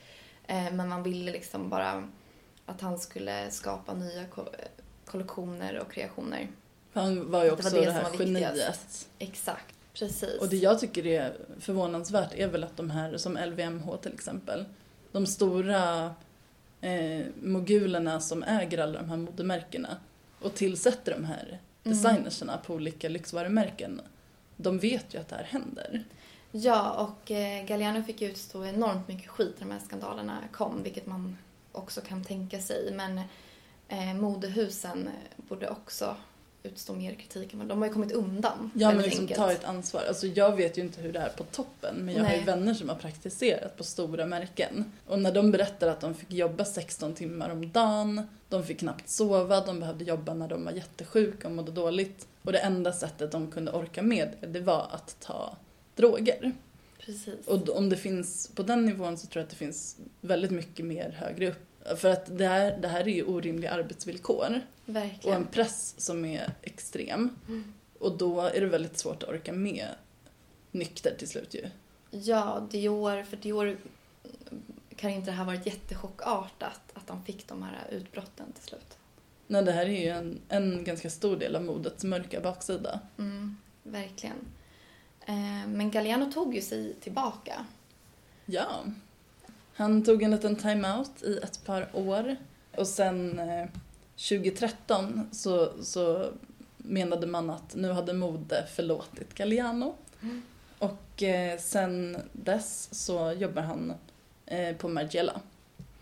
[0.46, 2.08] Eh, men man ville liksom bara
[2.66, 4.24] att han skulle skapa nya
[5.10, 6.48] kollektioner och kreationer.
[6.92, 9.08] Han var ju Det var också det det, här geniet.
[9.18, 10.40] Exakt, precis.
[10.40, 14.64] Och det jag tycker är förvånansvärt är väl att de här, som LVMH till exempel,
[15.12, 16.14] de stora
[16.80, 19.96] eh, mogulerna som äger alla de här modemärkena
[20.40, 21.96] och tillsätter de här Mm.
[21.98, 24.00] designerserna på olika lyxvarumärken,
[24.56, 26.04] de vet ju att det här händer.
[26.52, 31.06] Ja, och eh, Galliano fick utstå enormt mycket skit när de här skandalerna kom, vilket
[31.06, 31.38] man
[31.72, 32.92] också kan tänka sig.
[32.94, 33.20] Men
[33.90, 36.16] eh, modehusen eh, borde också
[36.62, 37.52] utstå mer kritik.
[37.52, 38.70] De har ju kommit undan.
[38.74, 39.38] Ja men liksom enkelt.
[39.38, 40.02] ta ett ansvar.
[40.08, 42.46] Alltså jag vet ju inte hur det är på toppen men jag har ju Nej.
[42.46, 44.92] vänner som har praktiserat på stora märken.
[45.06, 49.08] Och när de berättar att de fick jobba 16 timmar om dagen, de fick knappt
[49.08, 52.26] sova, de behövde jobba när de var jättesjuka och mådde dåligt.
[52.42, 55.56] Och det enda sättet de kunde orka med det var att ta
[55.96, 56.52] droger.
[56.98, 57.46] Precis.
[57.46, 60.86] Och om det finns på den nivån så tror jag att det finns väldigt mycket
[60.86, 61.69] mer högre upp.
[61.96, 65.46] För att det här, det här är ju orimliga arbetsvillkor och en Verkligen.
[65.46, 67.30] press som är extrem.
[67.48, 67.74] Mm.
[67.98, 69.88] Och då är det väldigt svårt att orka med
[70.70, 71.66] nykter till slut ju.
[72.10, 73.76] Ja, Dior, för Dior
[74.96, 78.98] kan inte det här varit jättechockartat att de fick de här utbrotten till slut.
[79.46, 83.00] Nej, det här är ju en, en ganska stor del av modets mörka baksida.
[83.18, 84.36] Mm, verkligen.
[85.26, 87.66] Eh, men Galliano tog ju sig tillbaka.
[88.46, 88.84] Ja.
[89.80, 92.36] Han tog en liten time-out i ett par år
[92.76, 93.66] och sen eh,
[94.16, 96.30] 2013 så, så
[96.76, 99.94] menade man att nu hade mode förlåtit Galliano.
[100.22, 100.42] Mm.
[100.78, 103.92] Och eh, sen dess så jobbar han
[104.46, 105.40] eh, på Margiela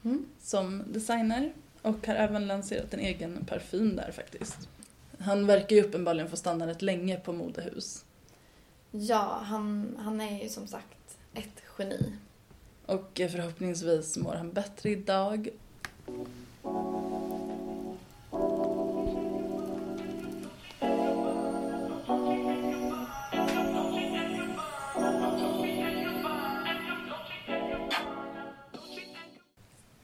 [0.05, 0.27] Mm.
[0.41, 4.69] som designer och har även lanserat en egen parfym där faktiskt.
[5.19, 8.05] Han verkar ju uppenbarligen få stanna rätt länge på modehus.
[8.91, 12.13] Ja, han, han är ju som sagt ett geni.
[12.89, 15.49] Och förhoppningsvis mår han bättre idag.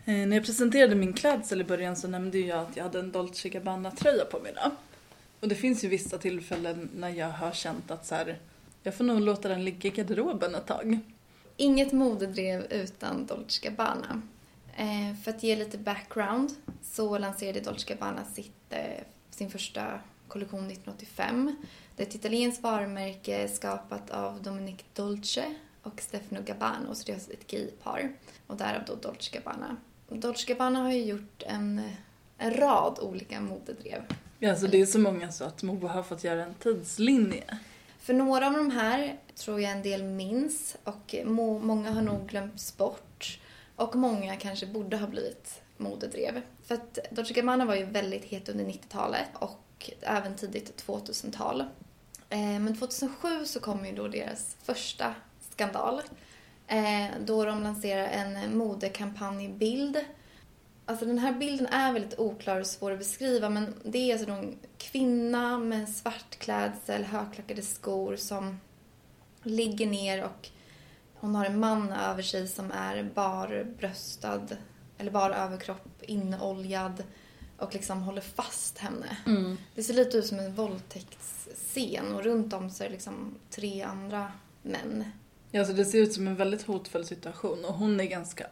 [0.07, 3.13] Eh, när jag presenterade min klädsel i början så nämnde jag att jag hade en
[3.13, 4.71] Dolce Gabbana-tröja på mig då.
[5.41, 8.39] Och det finns ju vissa tillfällen när jag har känt att så här,
[8.83, 11.01] jag får nog låta den ligga i garderoben ett tag.
[11.57, 14.23] Inget modedrev utan Dolce Gabbana.
[14.77, 20.69] Eh, för att ge lite background så lanserade Dolce Gabbana sitt, eh, sin första kollektion
[20.69, 21.57] 1985.
[21.97, 27.15] Det är ett italienskt varumärke skapat av Dominic Dolce och Stefano Gabbano, så det är
[27.15, 28.13] alltså ett gaypar.
[28.47, 29.77] Och därav då Dolce Gabbana.
[30.09, 31.81] Dolce Gabbana har ju gjort en,
[32.39, 34.03] en rad olika modedrev.
[34.39, 37.59] Ja, så det är så många så att Moa har fått göra en tidslinje.
[38.05, 42.27] För några av de här tror jag en del minns och må, många har nog
[42.27, 43.41] glömts bort.
[43.77, 46.43] Och många kanske borde ha blivit modedrev.
[46.63, 51.61] För att Dolce Gabbana var ju väldigt het under 90-talet och även tidigt 2000-tal.
[52.31, 55.15] Eh, men 2007 så kom ju då deras första
[55.51, 56.03] skandal.
[56.67, 60.05] Eh, då de lanserar en modekampanjbild.
[60.87, 64.31] Alltså den här bilden är väldigt oklar och svår att beskriva men det är alltså
[64.31, 68.61] en kvinna med svart klädsel, högklackade skor som
[69.43, 70.49] ligger ner och
[71.15, 74.49] hon har en man över sig som är barbröstad
[74.99, 77.05] eller bar överkropp, inoljad
[77.59, 79.17] och liksom håller fast henne.
[79.75, 83.83] Det ser lite ut som en våldtäktsscen och runt om så är det liksom tre
[83.83, 84.33] andra
[84.63, 85.05] män.
[85.51, 88.47] Ja, alltså det ser ut som en väldigt hotfull situation och hon är ganska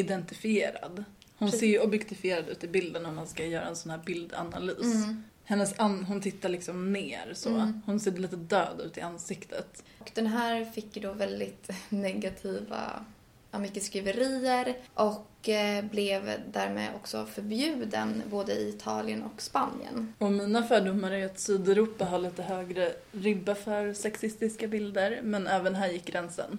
[0.00, 1.04] avidentifierad.
[1.38, 5.06] Hon ser ju objektifierad ut i bilden om man ska göra en sån här bildanalys.
[5.44, 7.72] Hennes an- hon tittar liksom ner så.
[7.86, 9.84] Hon ser lite död ut i ansiktet.
[9.98, 13.04] Och den här fick ju då väldigt negativa,
[13.50, 20.12] ja, mycket skriverier och eh, blev därmed också förbjuden både i Italien och Spanien.
[20.18, 25.74] Och mina fördomar är att Sydeuropa har lite högre ribba för sexistiska bilder, men även
[25.74, 26.58] här gick gränsen.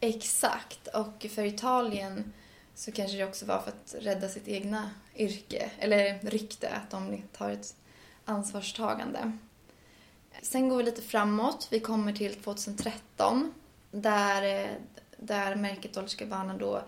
[0.00, 2.32] Exakt, och för Italien
[2.76, 7.22] så kanske det också var för att rädda sitt egna yrke, eller rykte, att de
[7.32, 7.74] tar ett
[8.24, 9.32] ansvarstagande.
[10.42, 11.68] Sen går vi lite framåt.
[11.70, 13.54] Vi kommer till 2013
[13.90, 14.70] där,
[15.16, 16.82] där märket Dolce Gabbana då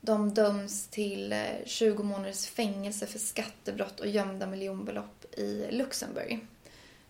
[0.00, 6.46] de döms till eh, 20 månaders fängelse för skattebrott och gömda miljonbelopp i Luxemburg.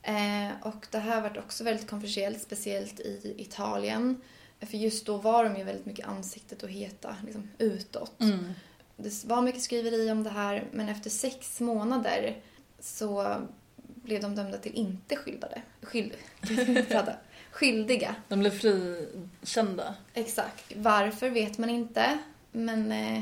[0.02, 4.20] Eh, och det här varit också väldigt kontroversiellt, speciellt i Italien.
[4.60, 8.12] För just då var de ju väldigt mycket ansiktet och heta liksom, utåt.
[8.96, 12.36] Det var mycket skriveri om det här, men efter sex månader
[12.80, 13.36] så
[14.08, 15.62] blev de dömda till inte skyddade.
[15.82, 16.12] Skyld,
[17.50, 18.14] skyldiga.
[18.28, 19.94] De blev frikända.
[20.14, 20.72] Exakt.
[20.76, 22.18] Varför vet man inte,
[22.52, 23.20] men eh,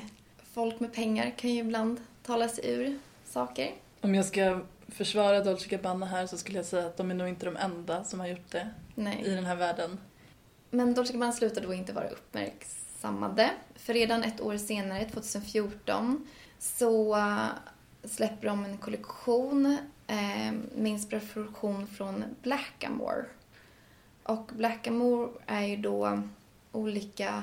[0.53, 3.75] folk med pengar kan ju ibland tala sig ur saker.
[4.01, 7.29] Om jag ska försvara Dolce Gabbana här så skulle jag säga att de är nog
[7.29, 9.23] inte de enda som har gjort det i Nej.
[9.25, 9.99] den här världen.
[10.71, 13.51] Men Dolce Gabbana slutade då inte vara uppmärksammade.
[13.75, 17.47] För redan ett år senare, 2014, så eh,
[18.05, 19.67] släpper de en kollektion
[20.07, 23.29] eh, med inspiration från Blackamoor.
[24.23, 26.23] Och Blackamoor är ju då
[26.73, 27.43] olika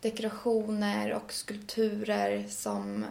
[0.00, 3.04] dekorationer och skulpturer som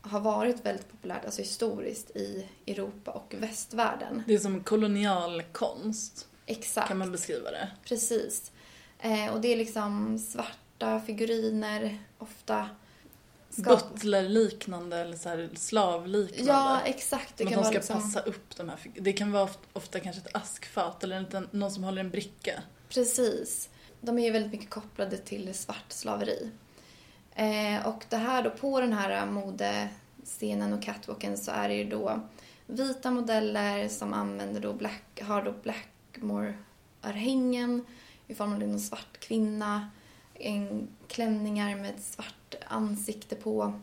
[0.00, 4.22] har varit väldigt populärt, alltså historiskt, i Europa och västvärlden.
[4.26, 6.88] Det är som kolonial konst, Exakt.
[6.88, 7.68] kan man beskriva det.
[7.84, 8.52] Precis.
[8.98, 12.68] Eh, och det är liksom svarta figuriner, ofta
[13.56, 16.52] Butler-liknande eller så här slavliknande.
[16.52, 17.36] Ja, exakt.
[17.36, 18.02] Det Men kan de ska liksom...
[18.02, 21.48] passa upp de här Det kan vara ofta, ofta kanske ett askfat eller en liten,
[21.50, 22.62] någon som håller en bricka.
[22.88, 23.68] Precis.
[24.00, 26.50] De är ju väldigt mycket kopplade till svart slaveri.
[27.34, 31.84] Eh, och det här då, på den här modescenen och catwalken så är det ju
[31.84, 32.20] då
[32.66, 37.84] vita modeller som använder då black, har då Blackmore-örhängen
[38.28, 39.90] i form av en svart kvinna,
[40.34, 43.80] en klänningar med ett svart ansikte på.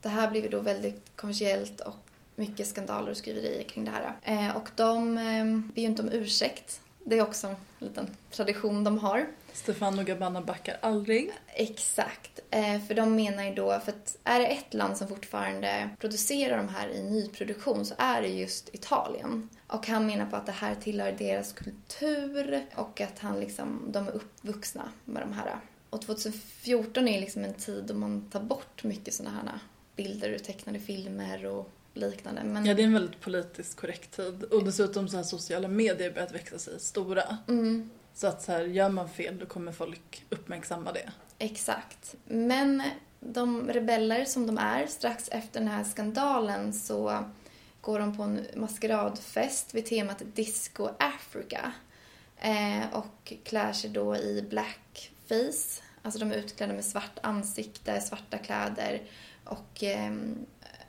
[0.00, 2.04] Det här blev ju då väldigt kommersiellt och
[2.36, 4.14] mycket skandaler och skriverier kring det här.
[4.22, 6.80] Eh, och de eh, ber ju inte om ursäkt.
[7.04, 9.26] Det är också en liten tradition de har.
[9.54, 11.32] Stefano Gabbana backar aldrig.
[11.46, 12.40] Exakt.
[12.50, 16.56] Eh, för de menar ju då, för att är det ett land som fortfarande producerar
[16.56, 19.48] de här i nyproduktion så är det just Italien.
[19.66, 24.08] Och han menar på att det här tillhör deras kultur och att han liksom, de
[24.08, 25.56] är uppvuxna med de här.
[25.90, 29.58] Och 2014 är liksom en tid då man tar bort mycket sådana här
[29.96, 32.44] bilder ur tecknade filmer och liknande.
[32.44, 34.42] Men, Ja, det är en väldigt politiskt korrekt tid.
[34.44, 37.38] Och dessutom så har sociala medier börjat växa sig stora.
[37.48, 41.12] mm, så att så här, gör man fel då kommer folk uppmärksamma det.
[41.38, 42.14] Exakt.
[42.24, 42.82] Men
[43.20, 47.24] de rebeller som de är, strax efter den här skandalen så
[47.80, 51.72] går de på en maskeradfest vid temat Disco Africa.
[52.36, 55.82] Eh, och klär sig då i blackface.
[56.02, 59.02] Alltså de är utklädda med svart ansikte, svarta kläder
[59.44, 60.12] och eh,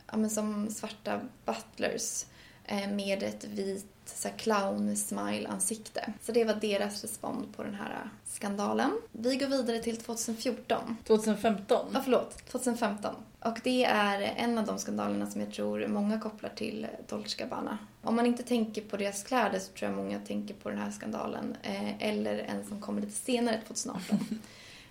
[0.08, 2.26] ja, men som svarta butlers
[2.66, 6.14] eh, med ett vit så clown-smile-ansikte.
[6.22, 8.92] Så det var deras respons på den här skandalen.
[9.12, 10.98] Vi går vidare till 2014.
[11.04, 11.86] 2015.
[11.94, 12.46] Ja, förlåt.
[12.46, 13.16] 2015.
[13.40, 17.78] Och det är en av de skandalerna som jag tror många kopplar till Dolce Gabbana.
[18.02, 20.92] Om man inte tänker på deras kläder så tror jag många tänker på den här
[20.92, 21.56] skandalen.
[21.62, 24.20] Eh, eller en som kommer lite senare, 2018.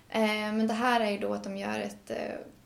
[0.09, 2.17] eh, men det här är ju då att de gör ett eh,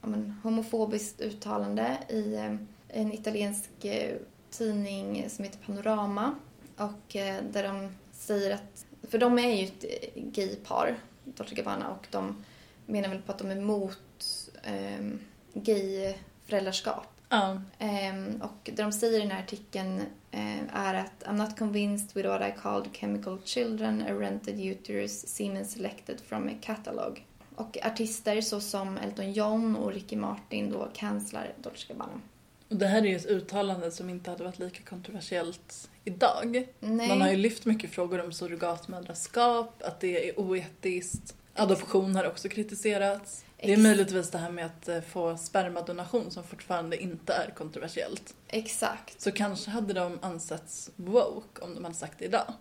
[0.02, 2.56] men, homofobiskt uttalande i eh,
[2.88, 4.16] en italiensk eh,
[4.52, 6.36] tidning som heter Panorama
[6.78, 11.90] och eh, där de säger att, för de är ju ett eh, gaypar, Dolce Gabbana,
[11.90, 12.46] och de
[12.86, 15.06] menar väl på att de är emot eh,
[15.54, 17.08] gayföräldraskap.
[17.30, 17.62] Ja.
[17.80, 22.16] Ehm, och det de säger i den här artikeln eh, är att I'm not convinced
[22.16, 27.26] with what I called chemical children, a rented uterus, semen selected from a catalog.
[27.56, 32.22] Och artister såsom Elton John och Ricky Martin då cancelar Dolce Gabbana.
[32.70, 36.68] Och det här är ju ett uttalande som inte hade varit lika kontroversiellt idag.
[36.80, 37.08] Nej.
[37.08, 41.36] Man har ju lyft mycket frågor om surrogatmödraskap, att det är oetiskt.
[41.54, 43.46] Adoption har också kritiserats.
[43.58, 48.36] Det är möjligtvis det här med att eh, få spermadonation som fortfarande inte är kontroversiellt.
[48.48, 49.22] Exakt.
[49.22, 52.54] Så kanske hade de ansetts woke om de hade sagt det idag.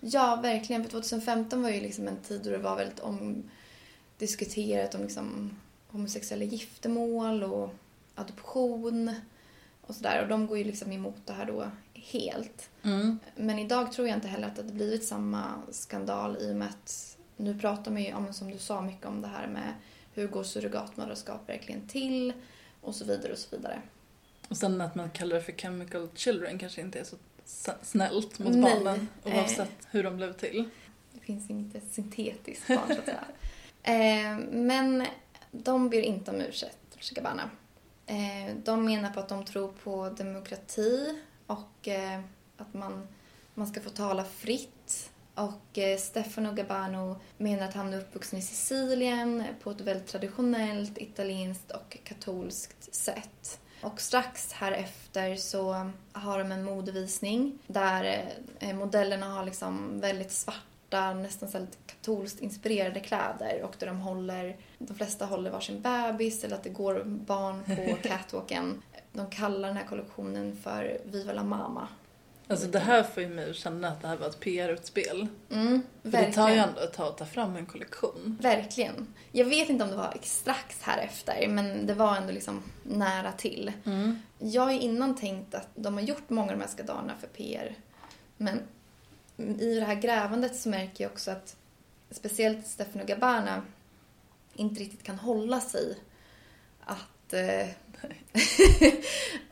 [0.00, 0.84] Ja, verkligen.
[0.84, 5.56] För 2015 var ju liksom en tid då det var väldigt omdiskuterat om liksom
[5.88, 7.74] homosexuella giftermål och
[8.14, 9.14] adoption
[9.86, 10.22] och sådär.
[10.22, 12.70] Och de går ju liksom emot det här då helt.
[13.36, 17.16] Men idag tror jag inte heller att det blivit samma skandal i och med att
[17.36, 19.74] nu pratar man ju, ja, som du sa, mycket om det här med
[20.12, 22.32] hur går surrogatmödraskap verkligen till
[22.80, 23.82] och så vidare och så vidare.
[24.48, 27.16] Och sen att man kallar det för chemical children kanske inte är så
[27.82, 28.62] snällt mot Nej.
[28.62, 30.68] barnen oavsett hur de blev till.
[31.12, 33.24] Det finns inget syntetiskt barn så att säga.
[33.82, 35.06] eh, men
[35.50, 36.78] de ber inte om ursäkt.
[36.92, 37.44] Eh,
[38.06, 42.20] Eh, de menar på att de tror på demokrati och eh,
[42.56, 43.08] att man,
[43.54, 45.10] man ska få tala fritt.
[45.34, 50.98] Och eh, Stefano Gabbano menar att han är uppvuxen i Sicilien på ett väldigt traditionellt
[50.98, 53.60] italienskt och katolskt sätt.
[53.82, 58.28] Och strax härefter så har de en modevisning där
[58.74, 63.86] modellerna har liksom väldigt svart svarta, nästan så här lite katolskt inspirerade kläder och där
[63.86, 68.82] de håller, de flesta håller varsin bebis eller att det går barn på catwalken.
[69.12, 71.88] De kallar den här kollektionen för Viva la Mama.
[72.48, 75.26] Alltså det här får ju mig att känna att det här var ett PR-utspel.
[75.50, 76.68] Mm, För det tar ju verkligen.
[76.68, 78.38] ändå ett tag att ta fram en kollektion.
[78.40, 79.14] Verkligen.
[79.32, 83.72] Jag vet inte om det var strax härefter, men det var ändå liksom nära till.
[84.38, 87.26] Jag har ju innan tänkt att de har gjort många av de här skandalerna för
[87.26, 87.74] PR.
[88.36, 88.60] Men
[89.36, 91.56] i det här grävandet så märker jag också att
[92.10, 93.62] speciellt Stefano Gabbana
[94.54, 95.98] inte riktigt kan hålla sig
[96.84, 97.68] att, eh,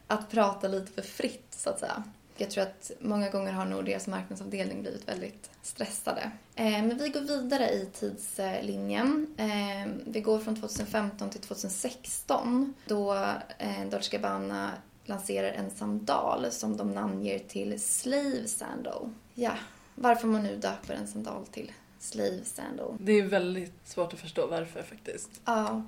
[0.06, 2.04] att prata lite för fritt, så att säga.
[2.36, 6.30] Jag tror att många gånger har nog deras marknadsavdelning blivit väldigt stressade.
[6.54, 9.34] Eh, men vi går vidare i tidslinjen.
[9.38, 13.14] Eh, vi går från 2015 till 2016 då
[13.58, 14.70] eh, Dolce Gabbana
[15.04, 19.10] lanserar en sandal som de namnger till Slave Sandal.
[19.34, 19.52] Ja,
[19.94, 22.96] varför man nu döper en sandal till Slave Sandal.
[23.00, 25.40] Det är väldigt svårt att förstå varför faktiskt.
[25.44, 25.82] Ja,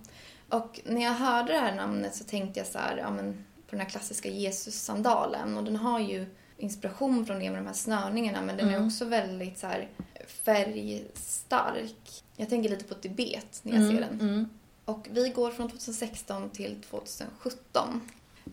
[0.48, 3.32] och när jag hörde det här namnet så tänkte jag så här, ja men
[3.66, 6.26] på den här klassiska Jesus-sandalen och den har ju
[6.56, 9.88] inspiration från det med de här snörningarna men den är också väldigt så här
[10.26, 12.22] färgstark.
[12.36, 14.20] Jag tänker lite på Tibet när jag ser den.
[14.20, 14.48] Mm.
[14.84, 18.00] Och vi går från 2016 till 2017.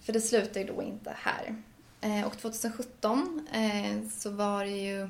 [0.02, 1.56] För det slutar ju då inte här.
[2.02, 5.10] Eh, och 2017 eh, så var det ju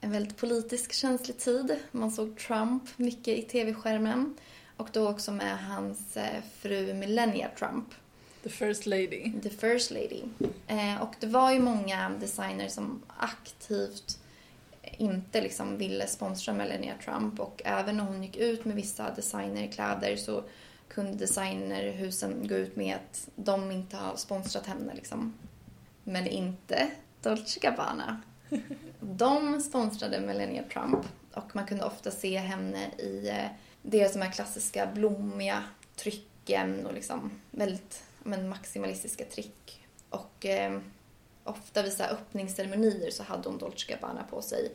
[0.00, 1.76] en väldigt politisk känslig tid.
[1.90, 4.34] Man såg Trump mycket i tv-skärmen.
[4.76, 7.94] Och då också med hans eh, fru Melania Trump,
[8.42, 9.32] The first lady.
[9.42, 10.22] the first lady.
[11.00, 14.18] Och det var ju många designers som aktivt
[14.82, 20.16] inte liksom ville sponsra Melania Trump och även när hon gick ut med vissa designerkläder
[20.16, 20.44] så
[20.88, 25.34] kunde designerhusen gå ut med att de inte har sponsrat henne liksom.
[26.08, 26.90] Men inte
[27.22, 28.22] Dolce Gabbana.
[29.00, 33.46] De sponsrade Melania Trump och man kunde ofta se henne i eh,
[33.82, 35.64] det som de här klassiska blommiga
[35.96, 39.86] trycken och liksom väldigt men, maximalistiska trick.
[40.10, 40.80] Och eh,
[41.44, 44.72] ofta vid så här öppningsceremonier så hade hon Dolce Gabbana på sig.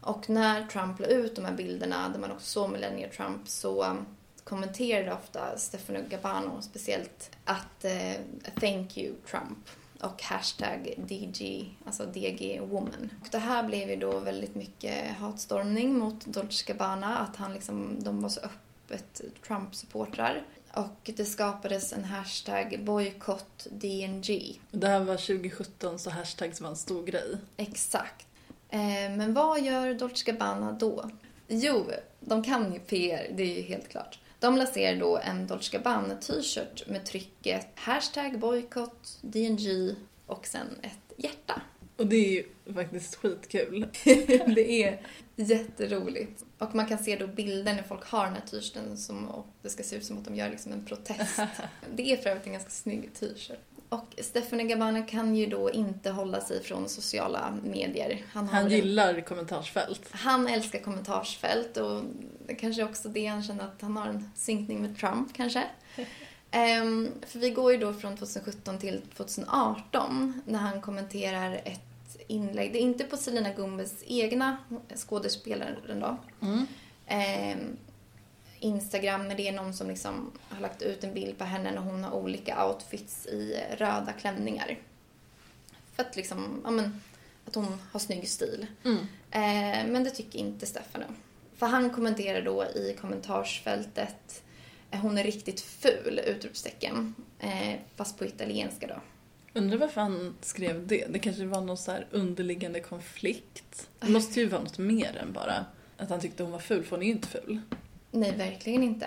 [0.00, 3.82] Och när Trump la ut de här bilderna där man också såg Melania Trump så
[3.82, 3.94] eh,
[4.44, 8.12] kommenterade ofta Stefano Gabbano speciellt att eh,
[8.60, 9.58] thank you Trump
[10.00, 13.10] och hashtag DG, alltså DG woman.
[13.20, 17.96] Och det här blev ju då väldigt mycket hatstormning mot Dolce Gabbana, att han liksom,
[17.98, 20.42] de var så öppet Trump-supportrar.
[20.74, 24.60] Och det skapades en hashtag boycott DNG.
[24.70, 27.36] Det här var 2017 så hashtags var en stor grej.
[27.56, 28.26] Exakt.
[28.68, 28.80] Eh,
[29.16, 31.10] men vad gör Dolce Gabbana då?
[31.48, 31.86] Jo,
[32.20, 34.18] de kan ju PR, det är ju helt klart.
[34.40, 39.94] De lanserar då en Dolce Gabbana t-shirt med trycket hashtag boycott DNG
[40.26, 41.62] och sen ett hjärta.
[41.96, 43.86] Och det är ju faktiskt skitkul.
[44.54, 45.00] det är
[45.36, 46.44] jätteroligt.
[46.58, 49.68] Och man kan se då bilder när folk har den här t-shirten som och det
[49.68, 51.40] ska se ut som att de gör liksom en protest.
[51.96, 53.58] det är för övrigt en ganska snygg t-shirt.
[53.90, 58.24] Och Stefano Gabbana kan ju då inte hålla sig från sociala medier.
[58.32, 60.00] Han väl- gillar kommentarsfält.
[60.10, 62.02] Han älskar kommentarsfält och
[62.46, 65.64] det kanske också det han känner att han har en synkning med Trump kanske.
[66.50, 72.72] Ehm, för vi går ju då från 2017 till 2018 när han kommenterar ett inlägg.
[72.72, 74.56] Det är inte på Selena Gomez egna
[74.96, 76.16] skådespelaren då.
[77.06, 77.76] Ehm,
[78.60, 81.80] Instagram, men det är någon som liksom har lagt ut en bild på henne när
[81.80, 84.78] hon har olika outfits i röda klänningar.
[85.92, 87.00] För att liksom, ja men,
[87.46, 88.66] att hon har snygg stil.
[89.30, 91.04] Eh, men det tycker inte Stefano.
[91.56, 94.42] För han kommenterar då i kommentarsfältet
[94.90, 96.20] eh, hon är riktigt ful!
[96.26, 97.14] utropstecken.
[97.38, 99.00] Eh, fast på italienska då.
[99.52, 101.06] Undrar varför han skrev det.
[101.08, 103.88] Det kanske var någon så här underliggande konflikt.
[104.00, 105.64] Det måste ju vara något mer än bara
[105.96, 107.60] att han tyckte hon var ful, för hon är ju inte ful.
[108.10, 109.06] Nej, verkligen inte.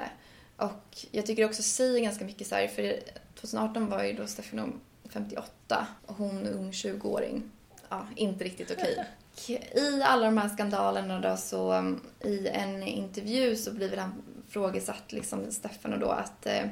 [0.58, 3.00] Och jag tycker också säger ganska mycket så här, för
[3.36, 4.70] 2018 var ju då Stefano
[5.10, 7.44] 58 och hon ung 20-åring.
[7.90, 9.06] Ja, inte riktigt okej.
[9.48, 14.14] I alla de här skandalerna då så um, i en intervju så blir väl han
[14.50, 16.66] frågesatt liksom Stefano då att eh,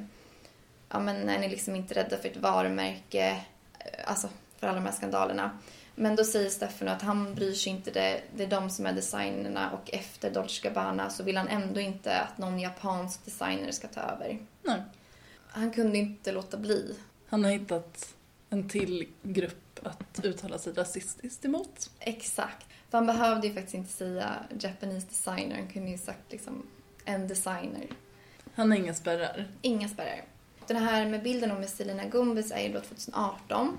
[0.89, 3.29] ja men är ni liksom inte rädda för ett varumärke,
[3.79, 5.51] eh, alltså för alla de här skandalerna.
[5.95, 8.93] Men då säger Stefano att han bryr sig inte, det, det är de som är
[8.93, 13.87] designerna och efter Dolce Gabbana så vill han ändå inte att någon japansk designer ska
[13.87, 14.39] ta över.
[14.63, 14.81] Nej.
[15.47, 16.95] Han kunde inte låta bli.
[17.27, 18.15] Han har hittat
[18.49, 21.89] en till grupp att uttala sig rasistiskt emot.
[21.99, 22.67] Exakt.
[22.89, 26.67] För han behövde ju faktiskt inte säga Japanese designer, han kunde ju sagt liksom
[27.05, 27.87] en designer.
[28.53, 29.47] Han har inga spärrar.
[29.61, 30.23] Inga spärrar.
[30.67, 33.77] Den här med bilden med Selena Gomez är ju då 2018.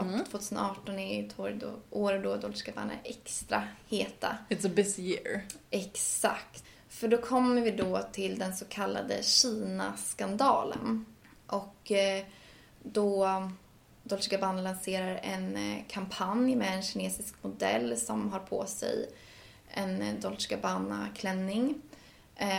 [0.00, 4.36] Och 2018 är ju ett år då, år då Dolce Gabbana är extra heta.
[4.48, 5.44] It's a busy year.
[5.70, 6.64] Exakt.
[6.88, 11.06] För då kommer vi då till den så kallade Kina-skandalen.
[11.46, 12.24] Och eh,
[12.82, 13.28] då
[14.02, 19.10] Dolce Gabbana lanserar en eh, kampanj med en kinesisk modell som har på sig
[19.68, 21.74] en eh, Dolce Gabbana-klänning.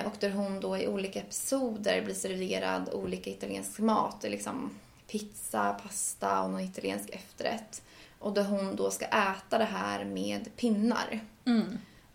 [0.06, 4.24] Och där hon då i olika episoder blir serverad olika italiensk mat.
[4.24, 4.70] Liksom
[5.12, 7.82] pizza, pasta och någon italiensk efterrätt.
[8.20, 11.20] Och där hon då ska äta det här med pinnar.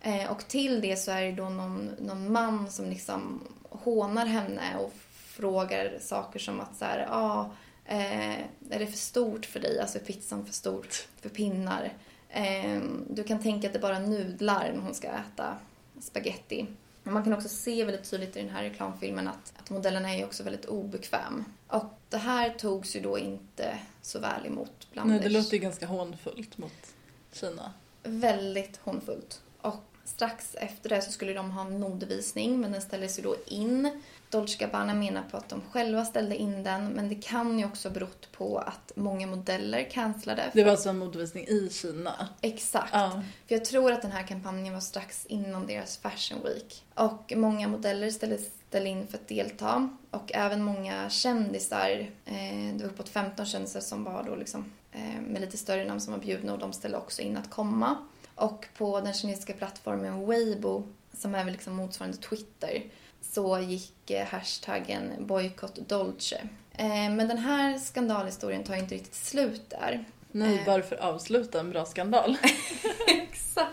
[0.01, 4.77] Eh, och till det så är det då någon, någon man som liksom hånar henne
[4.79, 7.49] och frågar saker som att så här, ah,
[7.85, 8.39] eh,
[8.69, 9.79] är det för stort för dig?
[9.79, 11.93] Alltså är pizzan för stort för pinnar?
[12.29, 15.57] Eh, du kan tänka att det är bara nudlar när hon ska äta
[15.99, 16.67] spaghetti.
[17.07, 20.25] Men man kan också se väldigt tydligt i den här reklamfilmen att, att modellen är
[20.25, 21.45] också väldigt obekväm.
[21.67, 25.59] Och det här togs ju då inte så väl emot bland Nej, det låter ju
[25.59, 26.93] ganska hånfullt mot
[27.31, 27.73] Kina.
[28.03, 29.41] väldigt hånfullt.
[29.61, 33.35] Och strax efter det så skulle de ha en modevisning men den ställdes ju då
[33.45, 34.01] in.
[34.29, 37.89] Dolce Gabbana menar på att de själva ställde in den men det kan ju också
[37.89, 40.51] berott på att många modeller cancellade.
[40.53, 42.27] Det var alltså en modevisning i Kina.
[42.41, 42.89] Exakt.
[42.93, 43.21] Ja.
[43.47, 46.83] För jag tror att den här kampanjen var strax innan deras Fashion Week.
[46.93, 49.89] Och många modeller ställde, ställde in för att delta.
[50.11, 51.89] Och även många kändisar,
[52.25, 56.01] eh, det var uppåt 15 kändisar som var då liksom eh, med lite större namn
[56.01, 57.97] som var bjudna och de ställde också in att komma.
[58.35, 62.83] Och på den kinesiska plattformen Weibo, som är väl liksom motsvarande Twitter,
[63.21, 66.41] så gick eh, hashtaggen boycott Dolce.
[66.71, 70.05] Eh, men den här skandalhistorien tar inte riktigt slut där.
[70.31, 70.67] Nej, Eh.
[70.67, 72.37] varför avsluta en bra skandal?
[73.07, 73.71] Exakt.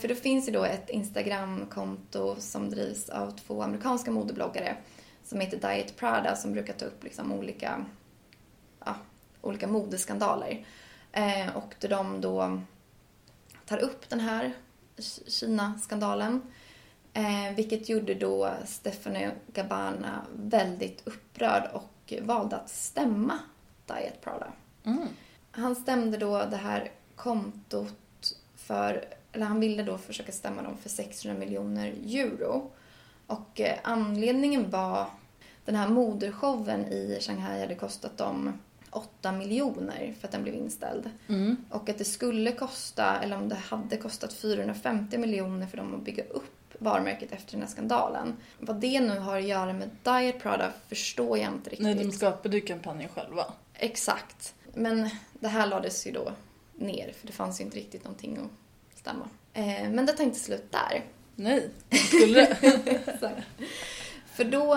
[0.00, 4.76] För det finns ju då ett Instagramkonto som drivs av två amerikanska modebloggare
[5.24, 7.84] som heter Diet Prada som brukar ta upp liksom olika,
[8.84, 8.94] ja,
[9.40, 10.66] olika modeskandaler.
[11.54, 12.60] Och där de då
[13.66, 14.52] tar upp den här
[15.26, 16.42] Kina-skandalen.
[17.16, 23.38] Eh, vilket gjorde då Stefano Gabbana väldigt upprörd och valde att stämma
[23.86, 24.52] Diet Prada.
[25.50, 30.88] Han stämde då det här kontot för, eller han ville då försöka stämma dem för
[30.88, 32.70] 600 miljoner euro.
[33.26, 35.06] Och eh, anledningen var
[35.64, 38.52] den här modershowen i Shanghai hade kostat dem
[38.90, 41.10] 8 miljoner för att den blev inställd.
[41.70, 46.04] Och att det skulle kosta, eller om det hade kostat 450 miljoner för dem att
[46.04, 48.36] bygga upp varumärket efter den här skandalen.
[48.58, 51.86] Vad det nu har att göra med Diet Prada förstår jag inte riktigt.
[51.86, 53.44] Nej, de skapade ju kampanjen själva.
[53.74, 54.54] Exakt.
[54.74, 56.32] Men det här lades ju då
[56.74, 59.28] ner för det fanns ju inte riktigt någonting att stämma.
[59.52, 61.04] Eh, men det tar inte slut där.
[61.34, 63.42] Nej, de skulle det.
[64.34, 64.74] För då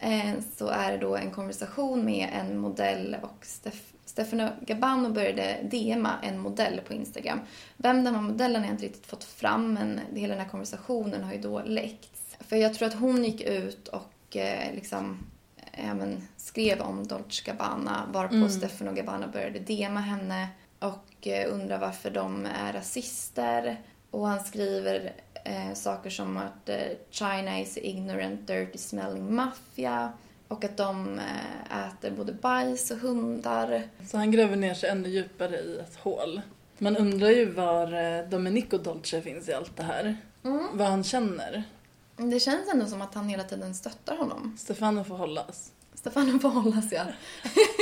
[0.00, 5.56] eh, så är det då en konversation med en modell och Stef- Stefano Gabbano började
[5.62, 7.40] DMa en modell på Instagram.
[7.76, 11.24] Vem den här modellen har jag inte riktigt fått fram men hela den här konversationen
[11.24, 12.36] har ju då läckts.
[12.40, 15.26] För jag tror att hon gick ut och eh, liksom
[15.72, 18.50] eh, men, skrev om Dolce Gabbana varpå Mm.
[18.50, 20.48] Stefano Gabbana började dema henne
[20.78, 23.80] och eh, undrar varför de är rasister.
[24.10, 25.12] Och han skriver
[25.44, 26.76] eh, saker som att eh,
[27.10, 30.12] China is ignorant, dirty smelling mafia
[30.48, 33.82] och att de eh, äter både bajs och hundar.
[34.06, 36.40] Så han gräver ner sig ännu djupare i ett hål.
[36.78, 40.16] Man undrar ju var eh, Domenico Dolce finns i allt det här.
[40.72, 41.64] Vad han känner.
[42.16, 44.56] Det känns ändå som att han hela tiden stöttar honom.
[44.58, 45.72] Stefano får hållas.
[45.94, 47.04] Stefano får hållas, ja.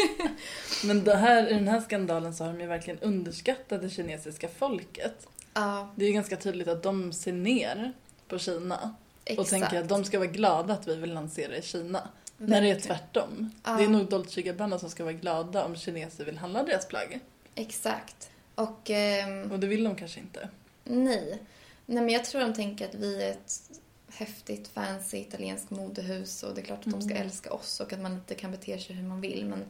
[0.85, 4.49] Men det här, i den här skandalen så har de ju verkligen underskattat det kinesiska
[4.49, 5.27] folket.
[5.55, 7.93] Ja, Det är ju ganska tydligt att de ser ner
[8.29, 8.95] på Kina.
[9.25, 9.51] Och exakt.
[9.51, 12.09] tänker att de ska vara glada att vi vill lansera i Kina.
[12.39, 13.51] När det är tvärtom.
[13.65, 13.73] Ja.
[13.73, 17.21] Det är nog Dolce Gabbana som ska vara glada om kineser vill handla deras plagg.
[17.55, 18.31] Exakt.
[18.55, 20.49] Och ehm, Och det vill de kanske inte.
[20.85, 21.43] nej.
[21.89, 23.71] Nej, men jag tror de tänker att vi är ett
[24.09, 28.01] häftigt, fancy italienskt modehus och det är klart att de ska älska oss och att
[28.01, 29.65] man inte kan bete sig hur man vill, men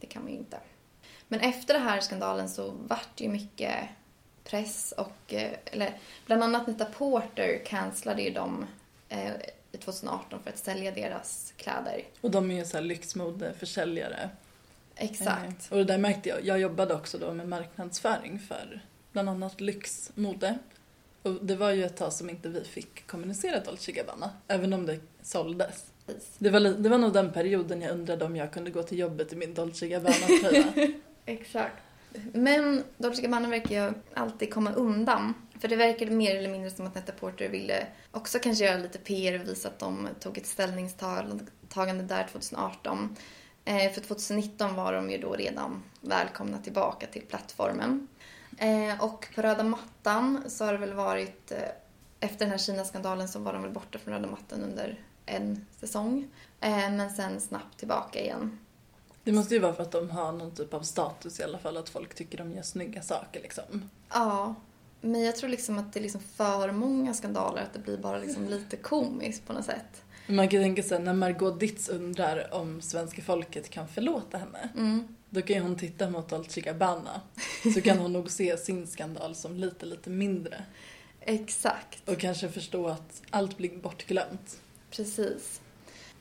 [0.00, 0.58] det kan man ju inte.
[1.28, 3.74] Men efter den här skandalen så vart det ju mycket
[4.44, 8.66] press och, eh, eller bland annat Netta Porter cancellade ju dem
[9.08, 9.32] eh,
[9.72, 12.02] 2018 för att sälja deras kläder.
[12.20, 14.30] Och de är ju så här lyxmodeförsäljare.
[14.96, 15.66] Exakt.
[15.66, 16.44] Eh, Och det där märkte jag.
[16.44, 18.80] Jag jobbade också då med marknadsföring för
[19.12, 20.58] bland annat lyxmode.
[21.22, 24.86] Och det var ju ett tag som inte vi fick kommunicera Dolce Gabbana, även om
[24.86, 25.86] det såldes.
[26.06, 26.34] Precis.
[26.38, 29.32] Det var, det var nog den perioden jag undrade om jag kunde gå till jobbet
[29.32, 30.64] i min Dolce Gabbana-tröja.
[31.26, 31.76] Exakt.
[32.32, 35.34] Men Dolce Gabbana verkar ju alltid komma undan.
[35.60, 38.98] För det verkade mer eller mindre som att Netta Porter ville också kanske göra lite
[38.98, 43.16] PR och visa att de tog ett ställningstagande där 2018.
[43.64, 48.08] Eh, för 2019 var de ju då redan välkomna tillbaka till plattformen.
[48.58, 51.58] Eh, och på röda mattan så har det väl varit, eh,
[52.20, 56.28] efter den här Kina-skandalen så var de väl borta från röda mattan under en säsong.
[56.60, 58.58] Eh, men sen snabbt tillbaka igen.
[59.28, 61.76] Det måste ju vara för att de har någon typ av status i alla fall,
[61.76, 63.90] att folk tycker de gör snygga saker liksom.
[64.08, 64.54] Ja,
[65.00, 68.18] men jag tror liksom att det är liksom för många skandaler att det blir bara
[68.18, 70.02] liksom lite komiskt på något sätt.
[70.26, 74.68] Man kan tänka sig när Margot Ditz undrar om svenska folket kan förlåta henne.
[74.76, 75.16] Mm.
[75.30, 77.20] Då kan ju hon titta mot Dolce Gabbana.
[77.74, 80.64] Så kan hon nog se sin skandal som lite, lite mindre.
[81.20, 84.60] Exakt, Och kanske förstå att allt blir bortglömt.
[84.90, 85.60] precis.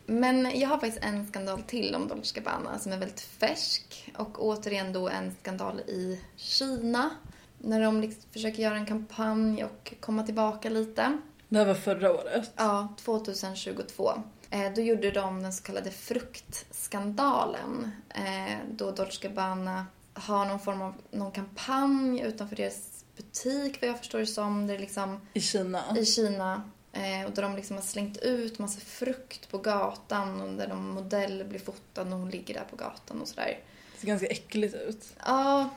[0.10, 4.46] Men jag har faktiskt en skandal till om Dolce Gabbana som är väldigt färsk och
[4.46, 7.10] återigen då en skandal i Kina.
[7.58, 11.18] När de liksom försöker göra en kampanj och komma tillbaka lite.
[11.50, 12.52] Det här var förra året.
[12.56, 14.12] Ja, 2022.
[14.50, 17.92] Eh, då gjorde de den så kallade fruktskandalen.
[18.10, 23.98] Eh, då Dolce Gabbana har någon form av någon kampanj utanför deras butik, vad jag
[23.98, 24.68] förstår det som.
[24.68, 25.84] Det är liksom I Kina.
[25.98, 26.64] i Kina.
[26.98, 30.90] Eh, och där de liksom har slängt ut massa frukt på gatan och där någon
[30.90, 33.60] modell blir fotad när hon ligger där på gatan och sådär.
[33.94, 35.06] Det ser ganska äckligt ut.
[35.26, 35.70] Ja,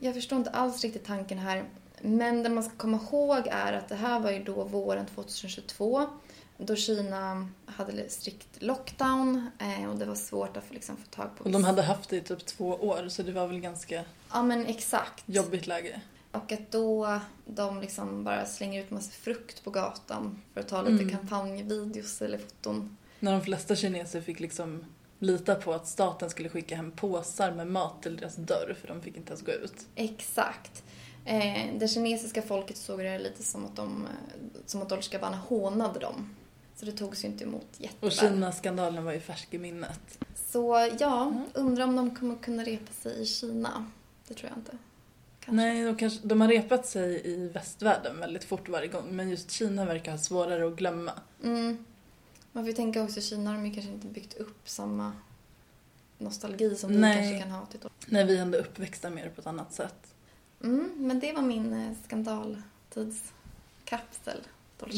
[0.00, 1.64] jag förstår inte alls riktigt tanken här.
[2.00, 6.06] Men det man ska komma ihåg är att det här var ju då våren 2022
[6.56, 11.36] då Kina hade strikt lockdown eh, och det var svårt att få, liksom, få tag
[11.36, 11.44] på...
[11.44, 14.42] Och de hade haft det i typ två år så det var väl ganska Ja,
[14.42, 15.24] men exakt.
[15.26, 16.00] jobbigt läge.
[16.32, 20.82] Och att då de liksom bara slänger ut massa frukt på gatan för att ta
[20.82, 21.10] lite Mm.
[21.16, 22.96] kampanjvideos eller foton.
[23.20, 24.84] När de flesta kineser fick liksom
[25.18, 29.02] lita på att staten skulle skicka hem påsar med mat till deras dörr för de
[29.02, 29.86] fick inte ens gå ut.
[29.94, 30.82] Exakt.
[31.24, 35.18] Eh, det kinesiska folket såg det lite som att, de, eh, som att Dolce
[35.48, 36.34] hånade dem.
[36.76, 38.10] Så det togs ju inte emot Och jätteväl.
[38.12, 40.18] Kina-skandalen var ju färsk i minnet.
[40.50, 41.44] Så ja, Mm.
[41.54, 43.90] undrar om de kommer kunna repa sig i Kina.
[44.28, 44.78] Det tror jag inte.
[45.44, 45.52] Kanske.
[45.52, 49.50] Nej, de, kanske, de har repat sig i västvärlden väldigt fort varje gång men just
[49.50, 51.12] Kina verkar ha svårare att glömma.
[51.44, 51.84] Mm.
[52.52, 55.12] Man får ju tänka också, Kina har de ju kanske inte byggt upp samma
[56.18, 57.16] nostalgi som vi Nej.
[57.16, 57.88] kanske kan ha till då.
[58.06, 60.14] När vi ändå är uppväxta mer på ett annat sätt.
[60.64, 64.40] Mm, men det var min eh, skandaltidskapsel.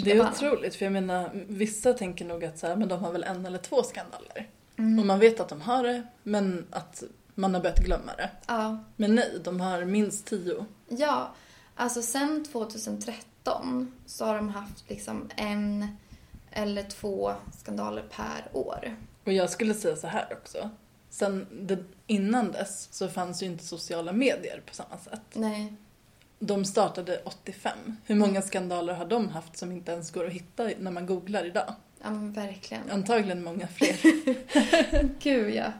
[0.04, 3.12] Det är otroligt för jag menar vissa tänker nog att så här, men de har
[3.12, 4.48] väl en eller två skandaler.
[4.76, 4.98] Mm.
[4.98, 7.02] Och man vet att de har det men att
[7.34, 8.30] man har börjat glömma det.
[8.46, 8.78] Ja.
[8.96, 10.66] Men nej, de har minst tio.
[10.88, 11.34] Ja,
[11.74, 15.86] alltså sen 2013 så har de haft liksom en
[16.50, 17.32] eller två
[17.62, 18.96] skandaler per år.
[19.24, 20.70] Och jag skulle säga så här också.
[21.10, 25.20] Sen det, innan dess så fanns ju inte sociala medier på samma sätt.
[25.32, 25.74] Nej,
[26.38, 27.96] De startade 85.
[28.04, 31.44] Hur många skandaler har de haft som inte ens går att hitta när man googlar
[31.44, 31.74] idag?
[32.02, 32.90] ja men verkligen.
[32.90, 33.96] Antagligen många fler.
[35.22, 35.72] Gud ja.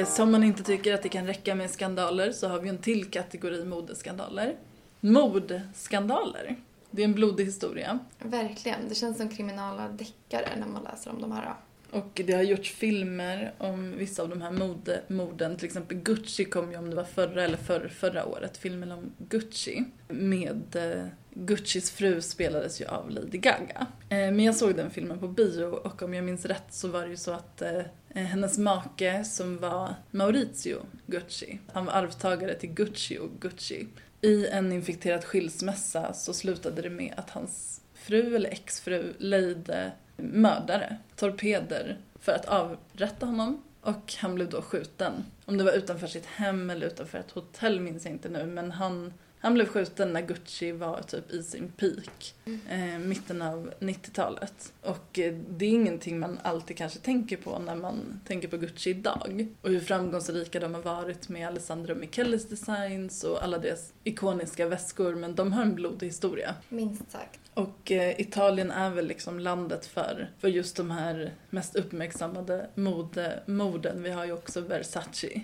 [0.00, 2.78] Och som man inte tycker att det kan räcka med skandaler så har vi en
[2.78, 4.56] till kategori modeskandaler.
[5.00, 6.56] Mordskandaler.
[6.90, 7.98] Det är en blodig historia.
[8.18, 8.88] Verkligen.
[8.88, 11.54] Det känns som kriminala deckare när man läser om de här.
[11.92, 15.56] Och det har gjorts filmer om vissa av de här mode, morden.
[15.56, 18.56] Till exempel Gucci kom ju om det var förra eller förra, förra året.
[18.56, 19.84] Filmen om Gucci.
[20.08, 23.86] Med eh, Guccis fru spelades ju av Lady Gaga.
[24.08, 27.02] Eh, men jag såg den filmen på bio och om jag minns rätt så var
[27.02, 27.82] det ju så att eh,
[28.14, 33.86] hennes make som var Maurizio Gucci, han var arvtagare till Gucci och Gucci.
[34.20, 40.96] I en infekterad skilsmässa så slutade det med att hans fru eller exfru lejde mördare,
[41.16, 43.62] torpeder, för att avrätta honom.
[43.80, 45.24] Och han blev då skjuten.
[45.44, 48.70] Om det var utanför sitt hem eller utanför ett hotell minns jag inte nu, men
[48.70, 49.12] han,
[49.42, 52.34] han blev skjuten när Gucci var typ i sin peak.
[52.68, 54.72] Eh, mitten av 90-talet.
[54.82, 58.90] Och eh, det är ingenting man alltid kanske tänker på när man tänker på Gucci
[58.90, 59.46] idag.
[59.62, 65.14] Och hur framgångsrika de har varit med Alessandro Micheles designs och alla deras ikoniska väskor,
[65.14, 66.54] men de har en blodig historia.
[66.68, 67.40] Minst sagt.
[67.54, 74.02] Och eh, Italien är väl liksom landet för, för just de här mest uppmärksammade modemorden.
[74.02, 75.40] Vi har ju också Versace.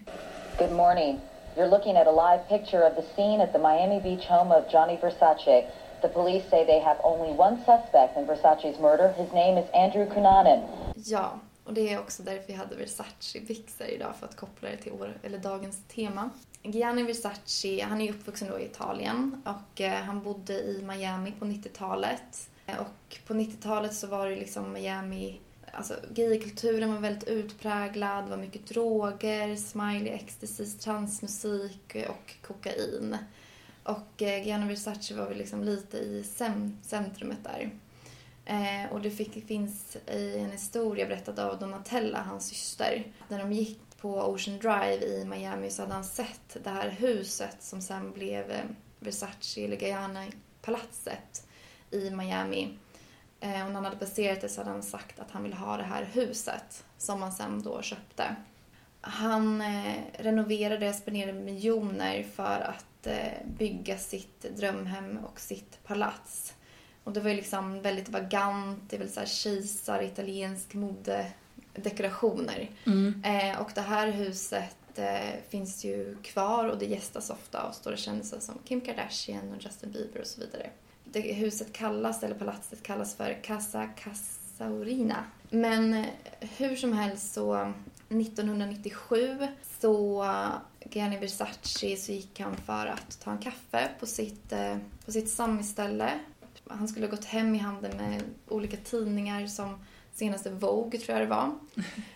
[0.58, 1.20] Good morning.
[1.58, 4.70] You're looking at a live picture of the scene at the Miami Beach home of
[4.70, 5.66] Johnny Versace.
[6.02, 9.08] The police say they have only one suspect in Versace's murder.
[9.08, 10.62] His name is Andrew Cunanan.
[10.94, 14.92] Ja, och det är också därför vi hade Versace-byxor idag för att koppla det till
[14.92, 16.30] år, eller dagens tema.
[16.62, 21.32] Gianni Versace, han är ju uppvuxen då i Italien och eh, han bodde i Miami
[21.32, 22.50] på 90-talet.
[22.66, 25.40] Eh, och på 90-talet så var det liksom Miami,
[25.78, 33.16] alltså gaykulturen var väldigt utpräglad, det var mycket droger, smiley, ecstasy, transmusik och kokain.
[33.82, 36.24] Och eh, Gianna Versace var väl liksom lite i
[36.82, 37.70] centrumet där.
[38.44, 43.04] Eh, och det fick, finns i en historia berättad av Donatella, hans syster.
[43.28, 47.56] När de gick på Ocean Drive i Miami så hade han sett det här huset
[47.60, 48.64] som sen blev eh,
[49.00, 51.46] Versace eller Guyana-palatset
[51.90, 52.78] i Miami.
[53.40, 55.76] Eh, och när han hade passerat det så hade han sagt att han ville ha
[55.76, 58.36] det här huset som han sen då köpte.
[59.00, 66.54] Han eh, renoverade, spenderade miljoner för att eh, bygga sitt drömhem och sitt palats.
[67.04, 72.70] Och det var ju liksom väldigt vagant, det så här kejsar, italiensk modedekorationer.
[73.24, 74.74] Eh, och det här huset
[75.48, 79.92] finns ju kvar och det gästas ofta av stora kändisar som Kim Kardashian och Justin
[79.92, 80.70] Bieber och så vidare.
[81.12, 85.24] Det, huset kallas, eller palatset kallas för Casa Casaurina.
[85.50, 86.04] Men
[86.40, 87.72] hur som helst så
[88.08, 89.38] 1997
[89.80, 90.24] så
[90.90, 95.30] Gianni Versace så gick han för att ta en kaffe på sitt, eh, på sitt
[95.30, 96.10] sammisställe.
[96.68, 99.78] Han skulle ha gått hem i handen med olika tidningar som
[100.14, 101.50] senaste Vogue tror jag det var.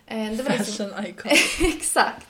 [0.06, 1.30] Eh, Det var liksom, Fashion icon.
[1.74, 2.26] Exakt.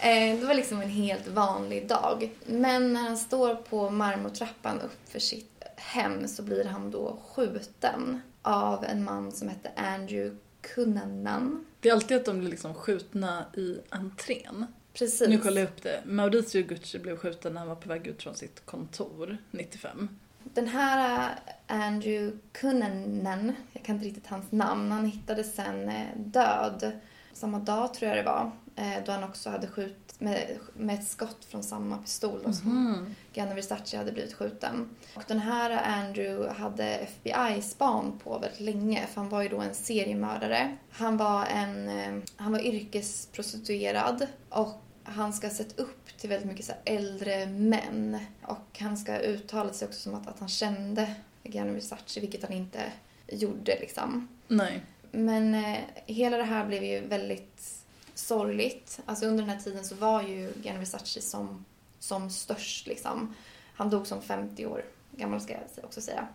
[0.00, 2.30] Eh, Det var liksom en helt vanlig dag.
[2.46, 5.57] Men när han står på marmortrappan upp för sitt
[5.88, 11.64] hem så blir han då skjuten av en man som hette Andrew Cunanan.
[11.80, 14.66] Det är alltid att de blir liksom skjutna i entrén.
[14.94, 15.28] Precis.
[15.28, 16.02] Nu kollar jag upp det.
[16.06, 20.08] Mauricio Gucci blev skjuten när han var på väg ut från sitt kontor 95.
[20.54, 21.34] Den här
[21.66, 26.92] Andrew Cunanan, jag kan inte riktigt hans namn, han hittades sen eh, död
[27.32, 28.50] samma dag tror jag det var.
[28.76, 33.14] eh, Då han också hade skjutit med, med ett skott från samma pistol då, som
[33.34, 34.88] Gianni Versace hade blivit skjuten.
[35.14, 39.74] Och den här Andrew hade FBI-span på väldigt länge för han var ju då en
[39.74, 40.76] seriemördare.
[40.90, 46.48] Han var en, eh, han var yrkesprostituerad och han ska ha sett upp till väldigt
[46.48, 48.18] mycket så äldre män.
[48.42, 52.42] Och han ska ha uttalat sig också som att, att han kände Gianni Versace, vilket
[52.42, 52.92] han inte
[53.26, 54.28] gjorde liksom.
[54.48, 54.82] Nej.
[55.10, 57.77] Men eh, hela det här blev ju väldigt
[58.18, 59.00] sorgligt.
[59.06, 61.64] Alltså under den här tiden så var ju Gianni Versace som,
[61.98, 63.34] som störst liksom.
[63.74, 66.28] Han dog som 50 år gammal ska jag också säga.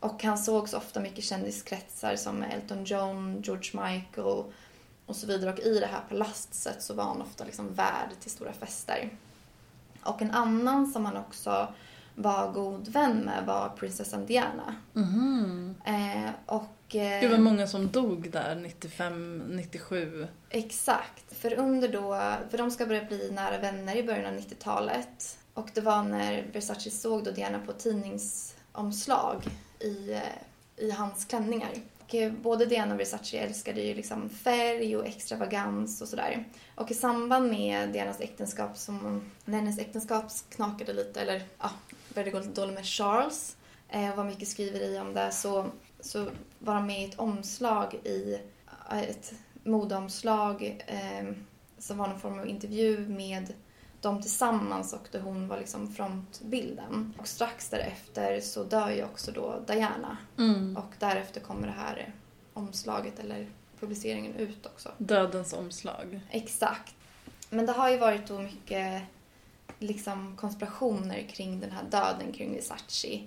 [0.00, 4.44] Och han sågs ofta mycket i kändiskretsar som Elton John, George Michael
[5.06, 5.52] och så vidare.
[5.52, 9.10] Och i det här palatset så var han ofta liksom värd till stora fester.
[10.02, 11.68] Och en annan som han också
[12.14, 14.76] var god vän med var prinsessan Diana.
[15.84, 16.94] Eh, och...
[16.94, 20.26] Eh, Gud vad många som dog där 95, 97.
[20.50, 21.36] Exakt.
[21.36, 25.38] För under då, för de ska börja bli nära vänner i början av 90-talet.
[25.54, 29.44] Och det var när Versace såg då Diana på tidningsomslag
[29.80, 31.70] i, eh, i hans klänningar.
[32.04, 36.44] Och eh, både Diana och Versace älskade ju liksom färg och extravagans och sådär.
[36.74, 41.70] Och i samband med Dianas äktenskap, som, när hennes äktenskap knakade lite, eller ja,
[42.14, 43.56] började gå lite dåligt med Charles,
[43.88, 45.66] eh, var mycket skriveri om det, så,
[46.00, 46.26] så
[46.58, 48.38] var han med i ett omslag i,
[48.90, 49.32] eh, ett
[49.62, 51.34] modeomslag eh,
[51.78, 53.52] som var någon form av intervju med
[54.04, 57.14] dem tillsammans och där hon var liksom frontbilden.
[57.18, 60.16] Och strax därefter så dör ju också då Diana.
[60.76, 62.12] Och därefter kommer det här
[62.52, 63.46] omslaget eller
[63.80, 64.90] publiceringen ut också.
[64.98, 66.20] Dödens omslag.
[66.30, 66.94] Exakt.
[67.50, 69.02] Men det har ju varit då mycket
[69.78, 73.20] liksom konspirationer kring den här döden kring Versace.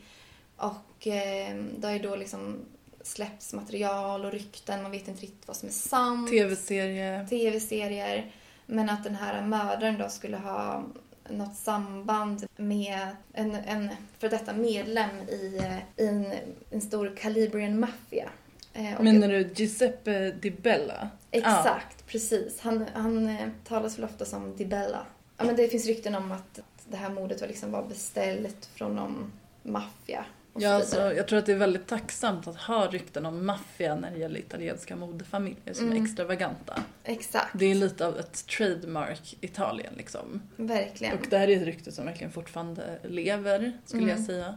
[0.57, 2.65] Och eh, det har ju då liksom
[3.01, 6.30] släppts material och rykten, man vet inte riktigt vad som är sant.
[6.30, 7.28] Tv-serie.
[7.30, 8.32] Tv-serier.
[8.68, 10.84] Men att den här mördaren då skulle ha
[11.30, 13.89] något samband med en, en
[14.20, 15.61] för detta medlem i,
[15.97, 16.34] i en,
[16.72, 18.30] en stor Calibrian maffia.
[18.74, 21.09] Eh, Menar du Giuseppe Di Bella?
[21.32, 22.59] Exakt, precis.
[22.59, 25.05] Han, han eh, talas väl ofta som Di Bella.
[25.38, 26.59] Ja, men det finns rykten om att
[26.89, 29.32] det här mordet var, liksom var beställt från någon
[29.63, 30.26] maffia.
[30.62, 33.95] Ja, så alltså, jag tror att det är väldigt tacksamt att ha rykten om maffia
[33.95, 35.97] när det gäller italienska modefamiljer som Mm.
[35.97, 36.84] är extravaganta.
[37.03, 40.41] Exakt, Det är lite av ett trademark Italien liksom.
[40.55, 41.18] verkligen.
[41.18, 44.16] Och det här är ett rykte som verkligen fortfarande lever, skulle Mm.
[44.18, 44.55] jag säga.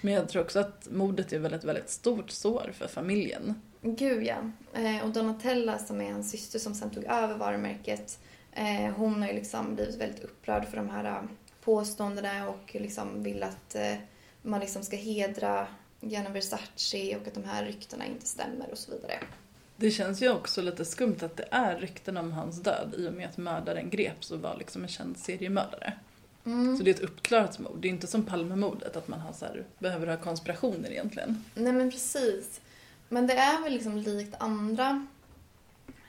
[0.00, 3.62] Men jag tror också att mordet är väl ett väldigt stort sår för familjen.
[3.82, 4.36] Gud ja.
[4.74, 8.18] Eh, och Donatella som är hans syster som sen tog över varumärket.
[8.52, 11.22] Eh, hon har ju liksom blivit väldigt upprörd för de här eh,
[11.64, 13.94] påståendena och liksom vill att eh,
[14.42, 15.66] man liksom ska hedra
[16.00, 19.18] Gianna Versace och att de här ryktena inte stämmer och så vidare.
[19.76, 23.12] Det känns ju också lite skumt att det är rykten om hans död i och
[23.12, 25.92] med att mördaren greps och var liksom en känd seriemördare.
[26.44, 26.76] Mm.
[26.76, 27.78] Så det är ett uppklarat mord.
[27.80, 31.44] Det är inte som Palmemordet att man har så här, behöver ha konspirationer egentligen.
[31.54, 32.60] Nej men precis.
[33.08, 35.06] Men det är väl liksom likt andra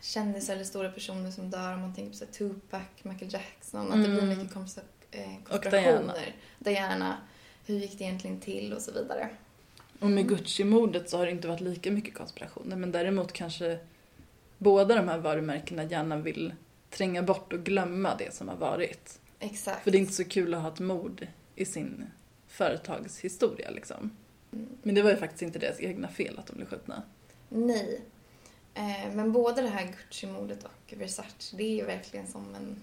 [0.01, 3.81] kändisar eller stora personer som dör om man tänker på så Tupac, Michael Jackson.
[3.91, 4.25] Att det Mm.
[4.27, 6.35] blir mycket konspira- eh, Och konspirationer.
[6.59, 7.17] Diana.
[7.65, 9.29] Hur gick det egentligen till och så vidare.
[9.99, 13.79] Och med Gucci-mordet så har det inte varit lika mycket konspirationer men däremot kanske
[14.57, 16.53] båda de här varumärkena gärna vill
[16.89, 19.19] tränga bort och glömma det som har varit.
[19.39, 19.83] Exakt.
[19.83, 22.05] För det är inte så kul att ha ett mord i sin
[22.47, 24.11] företagshistoria liksom.
[24.83, 27.03] Men det var ju faktiskt inte deras egna fel att de blev skjutna.
[27.49, 28.01] Nej.
[28.73, 32.81] Eh, men både det här Gucci-mordet och Versace, det är ju verkligen som en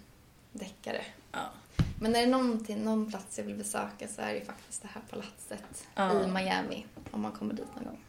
[0.53, 1.05] deckare.
[1.33, 1.51] Ja.
[2.03, 5.03] Men är det någonting, någon plats jag vill besöka så är det faktiskt det här
[5.11, 6.24] palatset Ja.
[6.24, 6.86] i Miami.
[7.11, 8.05] Om man kommer dit någon gång.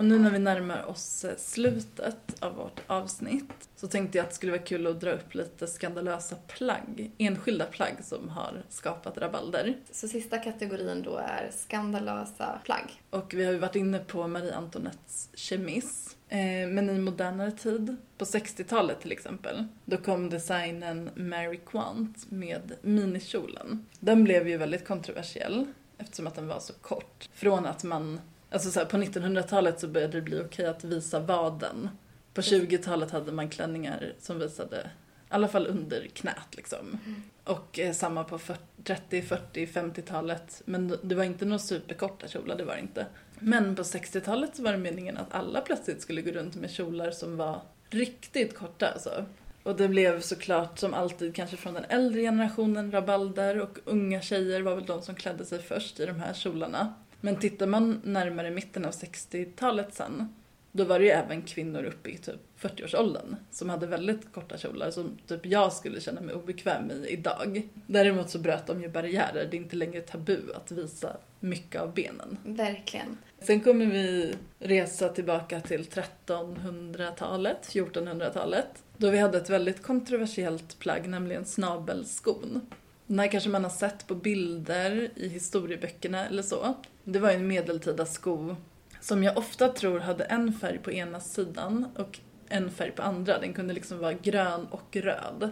[0.00, 4.30] Och nu när vi närmar oss eh, slutet av vårt avsnitt så tänkte jag att
[4.30, 9.18] det skulle vara kul att dra upp lite skandalösa plagg, enskilda plagg som har skapat
[9.18, 9.76] rabalder.
[9.90, 13.02] Så sista kategorin då är skandalösa plagg.
[13.10, 16.16] Och vi har ju varit inne på Marie Antoinettes kemiss.
[16.28, 22.72] Eh, men i modernare tid, på 60-talet till exempel, då kom designen Mary Quant med
[22.82, 23.86] minikjolen.
[23.98, 25.66] Den blev ju väldigt kontroversiell
[26.00, 27.28] eftersom att den var så kort.
[27.32, 28.20] Från att man,
[28.50, 31.88] alltså så här, på 1900-talet så började det bli okej att visa vaden.
[32.34, 34.88] På 20-talet hade man klänningar som visade, i
[35.28, 36.98] alla fall under knät liksom.
[37.44, 40.62] Och eh, samma på 40, 30, 40, 50-talet.
[40.64, 43.06] Men det var inte några superkorta kjolar, det var det inte.
[43.38, 47.10] Men på 60-talet så var det meningen att alla plötsligt skulle gå runt med kjolar
[47.10, 49.24] som var riktigt korta alltså.
[49.62, 54.62] Och det blev såklart som alltid kanske från den äldre generationen rabalder och unga tjejer
[54.62, 56.94] var väl de som klädde sig först i de här kjolarna.
[57.20, 60.28] Men tittar man närmare mitten av 60-talet sen
[60.72, 64.90] då var det ju även kvinnor uppe i typ 40-årsåldern som hade väldigt korta kjolar
[64.90, 67.62] som typ jag skulle känna mig obekväm i idag.
[67.86, 71.94] Däremot så bröt de ju barriärer, det är inte längre tabu att visa mycket av
[71.94, 72.38] benen.
[72.44, 73.18] Verkligen.
[73.40, 78.82] Sen kommer vi resa tillbaka till 1300-talet, 1400-talet.
[78.96, 82.60] Då vi hade ett väldigt kontroversiellt plagg, nämligen snabelskon.
[83.06, 86.74] Den här kanske man har sett på bilder i historieböckerna eller så.
[87.12, 88.56] Det var ju en medeltida sko
[89.00, 93.38] som jag ofta tror hade en färg på ena sidan och en färg på andra.
[93.38, 95.50] Den kunde liksom vara grön och röd.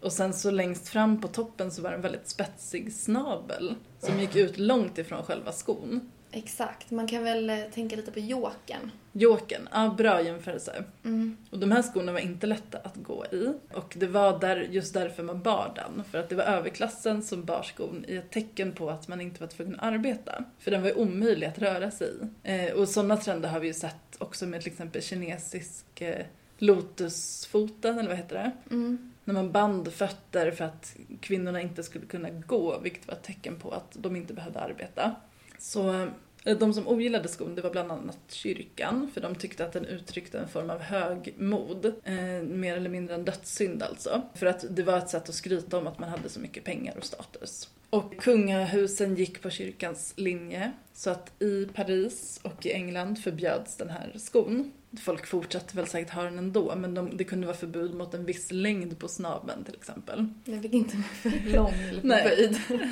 [0.00, 4.20] Och sen så längst fram på toppen så var det en väldigt spetsig snabel som
[4.20, 6.10] gick ut långt ifrån själva skon.
[6.30, 6.90] Exakt.
[6.90, 8.90] Man kan väl eh, tänka lite på Jokern.
[9.16, 10.84] Jokern, ja bra jämförelse.
[11.04, 11.36] Mm.
[11.50, 13.52] Och de här skorna var inte lätta att gå i.
[13.72, 16.04] Och det var där, just därför man bar den.
[16.04, 19.40] För att det var överklassen som bar skon i ett tecken på att man inte
[19.40, 20.44] var tvungen att arbeta.
[20.58, 22.28] För den var ju omöjlig att röra sig i.
[22.42, 26.26] Eh, och sådana trender har vi ju sett också med till exempel kinesisk eh,
[26.58, 28.74] lotusfoten, eller vad heter det?
[28.74, 29.12] Mm.
[29.24, 33.56] När man band fötter för att kvinnorna inte skulle kunna gå, vilket var ett tecken
[33.56, 35.14] på att de inte behövde arbeta.
[35.58, 36.08] Så Eh,
[36.44, 39.84] Eh, de som ogillade skon, det var bland annat kyrkan, för de tyckte att den
[39.84, 41.84] uttryckte en form av högmod.
[42.04, 44.22] Eh, mer eller mindre en dödssynd alltså.
[44.34, 46.96] För att det var ett sätt att skryta om att man hade så mycket pengar
[46.96, 47.68] och status.
[47.94, 53.90] Och kungahusen gick på kyrkans linje, så att i Paris och i England förbjöds den
[53.90, 54.72] här skon.
[55.00, 58.24] Folk fortsatte väl säkert ha den ändå, men de, det kunde vara förbud mot en
[58.24, 60.28] viss längd på snabeln till exempel.
[60.44, 62.58] Den fick inte vara för lång eller för böjd.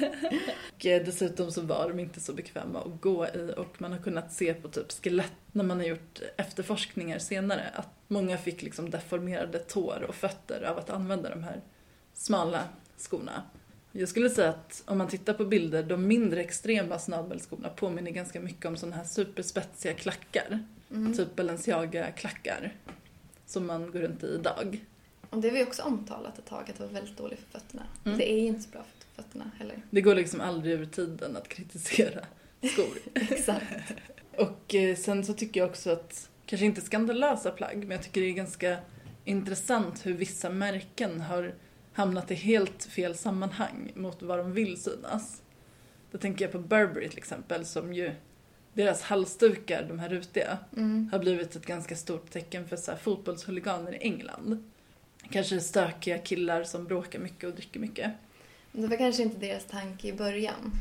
[0.75, 3.99] Och eh, dessutom så var de inte så bekväma att gå i och man har
[3.99, 8.91] kunnat se på typ skelett när man har gjort efterforskningar senare att många fick liksom
[8.91, 11.61] deformerade tår och fötter av att använda de här
[12.15, 12.65] smala
[12.97, 13.43] skorna.
[13.93, 18.41] Jag skulle säga att om man tittar på bilder, de mindre extrema snabelskorna påminner ganska
[18.41, 20.65] mycket om sådana här superspetsiga klackar.
[20.91, 21.15] Mm.
[21.15, 22.73] Typ Balenciaga-klackar.
[23.47, 24.85] Som man går runt i idag.
[25.31, 27.83] Och det har vi också omtalat ett tag att det var väldigt dåligt för fötterna.
[28.05, 28.19] Mm.
[28.19, 29.83] Det är ju inte så bra för fötterna heller.
[29.91, 32.25] Det går liksom aldrig ur tiden att kritisera
[32.73, 32.99] skor.
[33.15, 33.93] Exakt.
[34.37, 38.21] Och eh, sen så tycker jag också att, kanske inte skandalösa plagg, men jag tycker
[38.21, 38.77] det är ganska
[39.25, 41.55] intressant hur vissa märken har
[41.93, 45.43] hamnat i helt fel sammanhang mot vad de vill synas.
[46.11, 48.13] Då tänker jag på Burberry till exempel som ju,
[48.73, 51.09] deras halsdukar, de här rutiga, Mm.
[51.13, 54.71] har blivit ett ganska stort tecken för så fotbollshuliganer i England.
[55.31, 58.13] Kanske stökiga killar som bråkar mycket och dricker mycket.
[58.73, 60.73] Det var kanske inte deras tanke i början.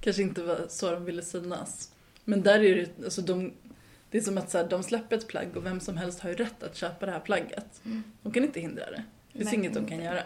[0.00, 1.92] Kanske inte var så de ville synas.
[2.24, 3.52] Men där är det, alltså de,
[4.10, 6.30] det är som att så här, de släpper ett plagg och vem som helst har
[6.30, 7.80] ju rätt att köpa det här plagget.
[8.22, 9.04] De kan inte hindra det.
[9.32, 10.04] Det finns Nej, inget de kan inte.
[10.04, 10.22] göra.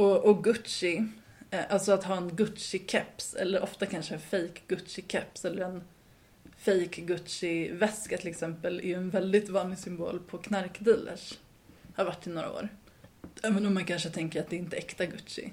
[0.00, 1.04] Och, och Gucci,
[1.50, 5.82] eh, alltså att ha en Gucci-keps, eller ofta kanske en fake Gucci-keps eller en
[6.56, 11.38] fake Gucci-väska till exempel, är ju en väldigt vanlig symbol på knarkdealers.
[11.94, 12.68] Har varit i några år.
[13.42, 15.52] Även om man kanske tänker att det inte är äkta Gucci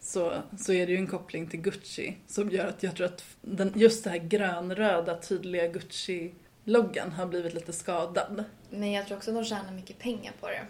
[0.00, 3.24] så, så är det ju en koppling till Gucci som gör att jag tror att
[3.40, 8.44] den, just den här grönröda tydliga Gucci-loggan har blivit lite skadad.
[8.70, 10.66] Men jag tror också att de tjänar mycket pengar på det.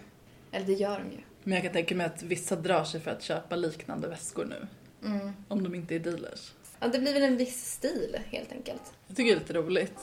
[0.51, 1.21] Eller det gör de ju.
[1.47, 4.67] Men jag kan tänka mig att vissa drar sig för att köpa liknande väskor nu.
[5.07, 5.33] Mm.
[5.47, 6.51] Om de inte är dealers.
[6.79, 8.81] Ja, det blir väl en viss stil helt enkelt.
[9.07, 9.93] Jag tycker det är lite roligt.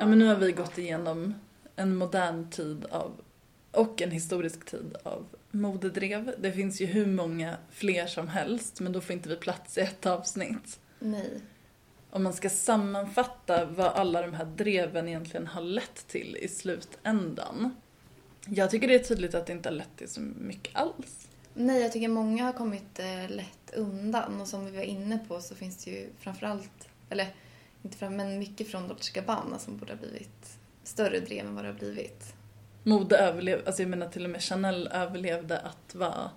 [0.00, 1.34] Ja men nu har vi gått igenom
[1.76, 3.20] en modern tid av
[3.70, 6.34] och en historisk tid av modedrev.
[6.38, 9.80] Det finns ju hur många fler som helst men då får inte vi plats i
[9.80, 10.80] ett avsnitt.
[10.98, 11.40] Nej.
[12.10, 17.74] Om man ska sammanfatta vad alla de här dreven egentligen har lett till i slutändan.
[18.46, 21.28] Jag tycker det är tydligt att det inte har lett till så mycket alls.
[21.54, 25.40] Nej, jag tycker många har kommit eh, lätt undan och som vi var inne på
[25.40, 27.34] så finns det ju framförallt, eller
[27.82, 31.64] inte fram, men mycket från Dolce Gabbana som borde ha blivit större drev än vad
[31.64, 32.34] det har blivit.
[32.88, 36.30] Mode överlevde, alltså jag menar till och med Chanel överlevde att vara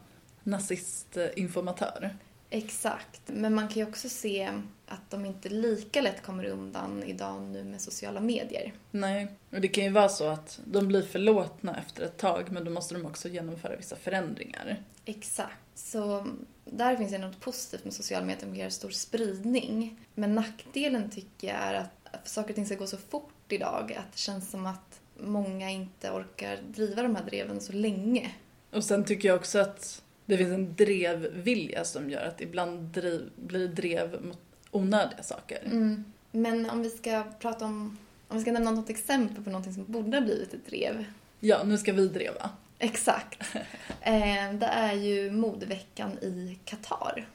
[0.43, 2.15] nazistinformatör.
[2.49, 4.51] Exakt, men man kan ju också se
[4.87, 8.73] att de inte lika lätt kommer undan idag nu med sociala medier.
[8.91, 12.65] Nej, och det kan ju vara så att de blir förlåtna efter ett tag men
[12.65, 14.83] då måste de också genomföra vissa förändringar.
[15.05, 15.57] Exakt.
[15.75, 16.27] Så
[16.65, 19.99] där finns det något positivt med sociala medier, ger stor spridning.
[20.15, 23.93] Men nackdelen tycker jag är att, att saker och ting ska gå så fort idag
[23.99, 28.31] att det känns som att många inte orkar driva de här dreven så länge.
[28.71, 33.29] Och sen tycker jag också att det finns en drevvilja som gör att ibland driv,
[33.35, 34.39] blir drev mot
[34.71, 35.61] onödiga saker.
[35.65, 36.03] Mm.
[36.31, 37.97] Men om vi ska prata om,
[38.27, 41.05] om vi ska nämna något exempel på någonting som borde ha blivit ett drev.
[41.39, 42.49] Ja, nu ska vi dreva.
[42.79, 43.43] Exakt.
[44.03, 47.27] Eh, det är ju modeveckan i Qatar.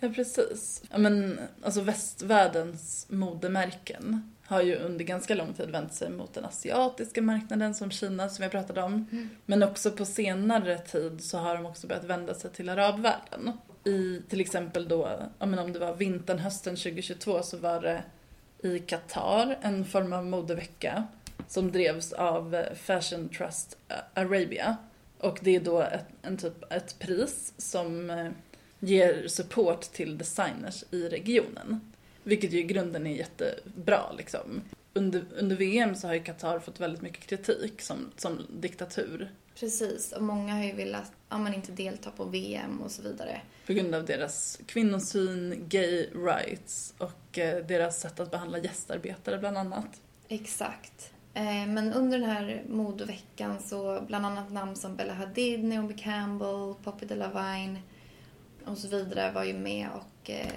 [0.00, 0.82] Ja, precis.
[0.90, 6.44] Ja, men alltså västvärldens modemärken har ju under ganska lång tid vänt sig mot den
[6.44, 9.06] asiatiska marknaden som Kina som jag pratade om.
[9.46, 13.52] Men också på senare tid så har de också börjat vända sig till arabvärlden.
[13.84, 18.02] I till exempel då, men om det var vintern, hösten 2022 så var det
[18.62, 21.04] i Qatar en form av modevecka
[21.48, 23.76] som drevs av eh, Fashion Trust
[24.14, 24.76] Arabia.
[25.18, 28.30] Och det är då ett, en typ, ett pris som eh,
[28.78, 31.92] ger support till designers i regionen.
[32.28, 34.62] Vilket ju i grunden är jättebra liksom.
[34.92, 39.32] Under, under VM så har ju Qatar fått väldigt mycket kritik som, som diktatur.
[39.60, 43.40] Precis, och många har ju velat ja, man inte delta på VM och så vidare.
[43.66, 49.58] På grund av deras kvinnosyn, gay rights och eh, deras sätt att behandla gästarbetare bland
[49.58, 50.00] annat.
[50.28, 51.12] Exakt.
[51.34, 56.74] Eh, Men under den här modeveckan så bland annat namn som Bella Hadid, Naomi Campbell,
[56.84, 57.82] Poppy Delevingne
[58.64, 60.52] och så vidare var ju med och eh,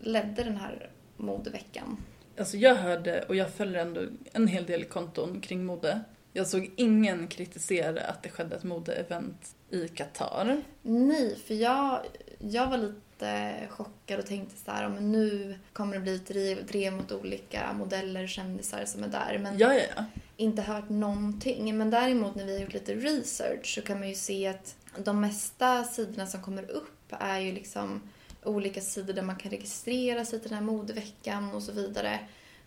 [0.00, 1.96] ledde den här modeveckan.
[2.38, 4.00] Alltså jag hörde, och jag följer ändå
[4.32, 6.00] en hel del konton kring mode,
[6.32, 10.62] Jag såg ingen kritisera att det skedde ett modeevent i Qatar.
[10.82, 12.00] Nej, för jag,
[12.38, 16.26] jag var lite chockad och tänkte så här, "Ja, men nu kommer det bli ett
[16.26, 19.38] drev, drev mot olika modeller, kändisar som är där.
[19.38, 20.04] Men Ja, ja, ja.
[20.36, 21.78] inte hört någonting.
[21.78, 25.20] Men däremot när vi har gjort lite research så kan man ju se att de
[25.20, 28.00] mesta sidorna som kommer upp är ju liksom
[28.48, 32.20] olika sidor där man kan registrera sig till den här modeveckan och så vidare.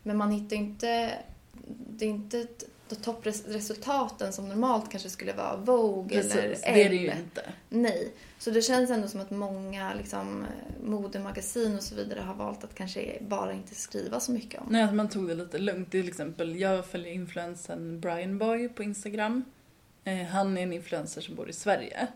[0.03, 1.13] Men man hittar inte,
[1.89, 2.47] det är inte
[2.95, 7.19] toppresultaten som normalt kanske skulle vara Vogue eller Precis, det är det ju Elle.
[7.19, 7.53] inte.
[7.69, 8.11] Nej.
[8.39, 10.45] Så det känns ändå som att många liksom,
[10.83, 14.67] modemagasin och så vidare har valt att kanske bara inte skriva så mycket om.
[14.69, 15.91] Nej, att man tog det lite lugnt.
[15.91, 19.43] Till exempel, jag följer influensen Brian Boy på Instagram.
[20.03, 22.07] Eh, han är en influencer som bor i Sverige.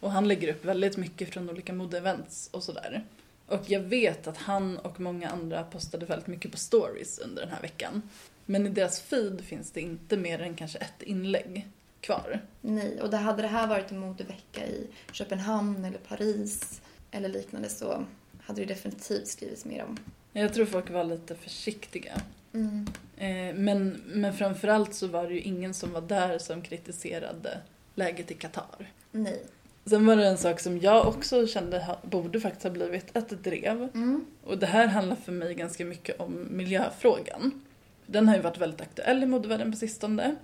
[0.00, 3.04] Och han lägger upp väldigt mycket från olika modeevents och sådär.
[3.46, 7.50] Och jag vet att han och många andra postade väldigt mycket på stories under den
[7.50, 8.02] här veckan.
[8.46, 11.68] Men i deras feed finns det inte mer än kanske ett inlägg
[12.00, 12.40] kvar.
[12.60, 16.80] Nej, och det hade det här varit en modevecka i Köpenhamn eller Paris
[17.10, 18.04] eller liknande så
[18.40, 19.98] hade det definitivt skrivits mer om.
[20.32, 22.20] Jag tror folk var lite försiktiga.
[22.54, 22.86] Mm.
[23.16, 27.58] Eh, men, men framförallt så var det ju ingen som var där som kritiserade
[27.94, 28.90] läget i Qatar.
[29.12, 29.42] Nej.
[29.86, 33.88] Sen var det en sak som jag också kände borde faktiskt ha blivit ett drev.
[33.94, 34.24] Mm.
[34.44, 37.62] Och det här handlar för mig ganska mycket om miljöfrågan.
[38.06, 40.36] Den har ju varit väldigt aktuell i modevärlden på sistone.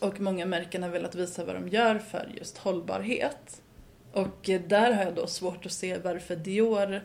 [0.00, 3.62] Och många märken har velat visa vad de gör för just hållbarhet.
[4.12, 7.00] Och eh, där har jag då svårt att se varför Dior,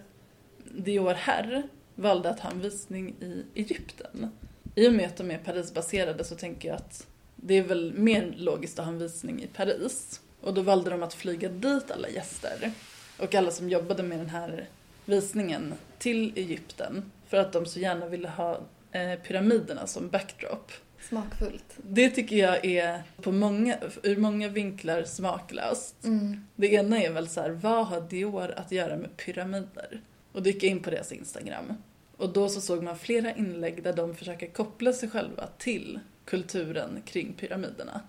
[0.64, 1.64] Dior Herr
[2.00, 4.32] valde att ha en visning i Egypten.
[4.76, 8.34] I och med att de är Parisbaserade så tänker jag att det är väl mer
[8.38, 10.22] logiskt att ha en visning i Paris.
[10.42, 12.72] Och då valde de att flyga dit alla gäster
[13.20, 14.70] och alla som jobbade med den här
[15.06, 18.60] visningen till Egypten för att de så gärna ville ha
[18.92, 20.72] eh, pyramiderna som backdrop.
[21.10, 21.78] Smakfullt.
[21.78, 26.04] Det tycker jag är på många, ur många vinklar smaklöst.
[26.04, 26.48] Mm.
[26.56, 30.02] Det ena är väl så här, vad har Dior att göra med pyramider?
[30.32, 31.74] Och jag in på deras Instagram.
[32.20, 37.02] Och då så såg man flera inlägg där de försöker koppla sig själva till kulturen
[37.06, 38.02] kring pyramiderna.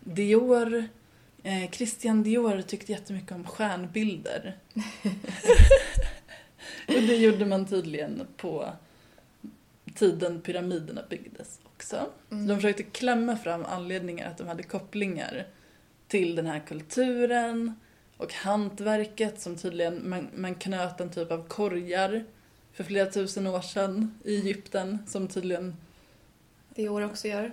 [0.00, 0.84] Dior,
[1.42, 4.56] eh, Christian Dior tyckte jättemycket om stjärnbilder.
[6.88, 8.72] och det gjorde man tydligen på
[9.94, 11.96] tiden pyramiderna byggdes också.
[12.28, 15.46] Så de försökte klämma fram anledningar att de hade kopplingar
[16.08, 17.74] till den här kulturen
[18.16, 22.24] och hantverket som tydligen man, man knöt en typ av korgar
[22.72, 25.76] för flera tusen år sedan i Egypten som tydligen,
[26.74, 27.50] Det år också gör.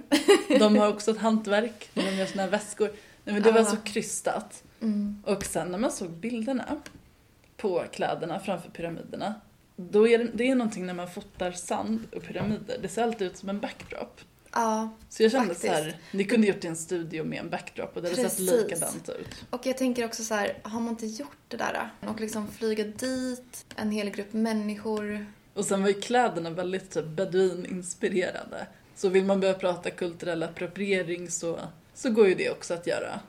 [0.60, 2.92] de har också ett hantverk när de gör såna här väskor.
[3.24, 4.64] Nej men det var så krystat.
[4.82, 5.24] Mm.
[5.26, 6.82] Och sen när man såg bilderna
[7.58, 9.36] på kläderna framför pyramiderna
[9.80, 13.28] då är det, det är någonting när man fotar sand och pyramider, det ser alltid
[13.28, 14.22] ut som en backdrop.
[14.54, 15.74] Ja, Så jag kände Faktiskt.
[15.74, 18.52] så här, ni kunde gjort en studio med en backdrop och det hade sett Precis.
[18.52, 19.46] likadant ut.
[19.50, 22.84] och jag tänker också så här, har man inte gjort det där och liksom flyga
[22.84, 25.26] dit en hel grupp människor.
[25.54, 28.68] Och sen var ju kläderna väldigt typ beduininspirerade.
[28.96, 31.60] Så vill man börja prata kulturell appropriering så,
[31.94, 33.20] så går ju det också att göra.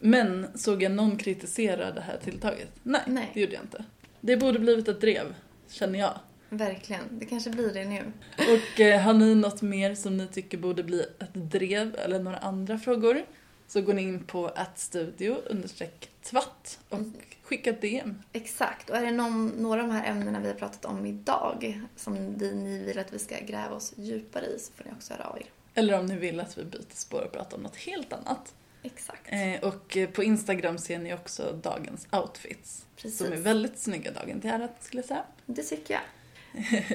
[0.00, 2.68] Men såg jag någon kritisera det här tilltaget?
[2.82, 3.30] Nej, Nej.
[3.34, 3.84] det gjorde jag inte.
[4.20, 5.34] Det borde blivit ett drev,
[5.70, 6.18] känner jag.
[6.50, 8.12] Verkligen, det kanske blir det nu.
[8.38, 12.36] Och eh, har ni något mer som ni tycker borde bli ett drev eller några
[12.36, 13.24] andra frågor
[13.66, 16.98] så går ni in på attstudio understreck tvatt och
[17.42, 18.22] skicka ett DM.
[18.32, 21.82] Exakt, och är det någon, några av de här ämnena vi har pratat om idag
[21.96, 25.14] som det, ni vill att vi ska gräva oss djupare i så får ni också
[25.14, 25.46] höra av er.
[25.74, 28.54] Eller om ni vill att vi byter spår och pratar om något helt annat.
[28.82, 29.28] Exakt.
[29.32, 32.86] Eh, och eh, på Instagram ser ni också dagens outfits.
[32.96, 33.18] Precis.
[33.18, 35.24] Som är väldigt snygga dagen till ära skulle jag säga.
[35.46, 36.02] Det tycker jag.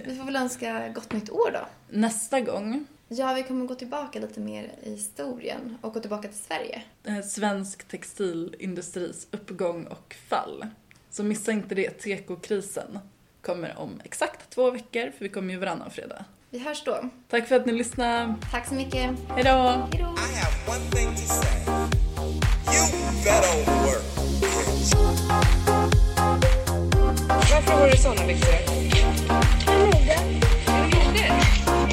[0.05, 1.59] Vi får väl önska gott nytt år då.
[1.97, 6.37] Nästa gång, Ja, vi kommer gå tillbaka lite mer i historien och gå tillbaka till
[6.37, 6.81] Sverige.
[7.03, 10.65] eh, svensk textilindustris uppgång och fall.
[11.09, 12.99] Så missa inte det, tekokrisen
[13.41, 16.25] kommer om exakt två veckor för vi kommer ju varannan fredag.
[16.49, 17.09] Vi hörs då.
[17.29, 18.35] Tack för att ni lyssnade.
[18.51, 19.11] Tack så mycket.
[19.29, 19.87] Hej då!
[27.27, 28.72] Varför har du såna byxor?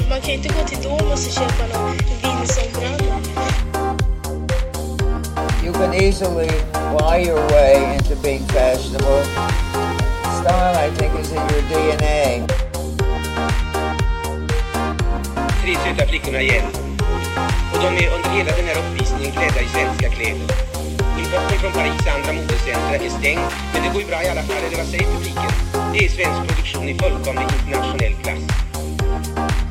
[0.08, 3.20] Man kan inte gå till Domus och köpa någon Vinson-brallor.
[5.64, 6.50] You can easily
[6.98, 9.24] buy your way into being fashionable.
[10.40, 12.46] Style, I think, is in your DNA.
[15.62, 16.66] Tre söta flickorna igen.
[17.72, 20.69] Och de är under hela den här uppvisningen klädda i svenska kläder.
[21.20, 23.40] Importen från Paris och andra modercenter är stängd,
[23.72, 25.50] men det går ju bra i alla fall, eller vad säger publiken?
[25.92, 29.69] Det är svensk produktion i fullkomlig internationell klass.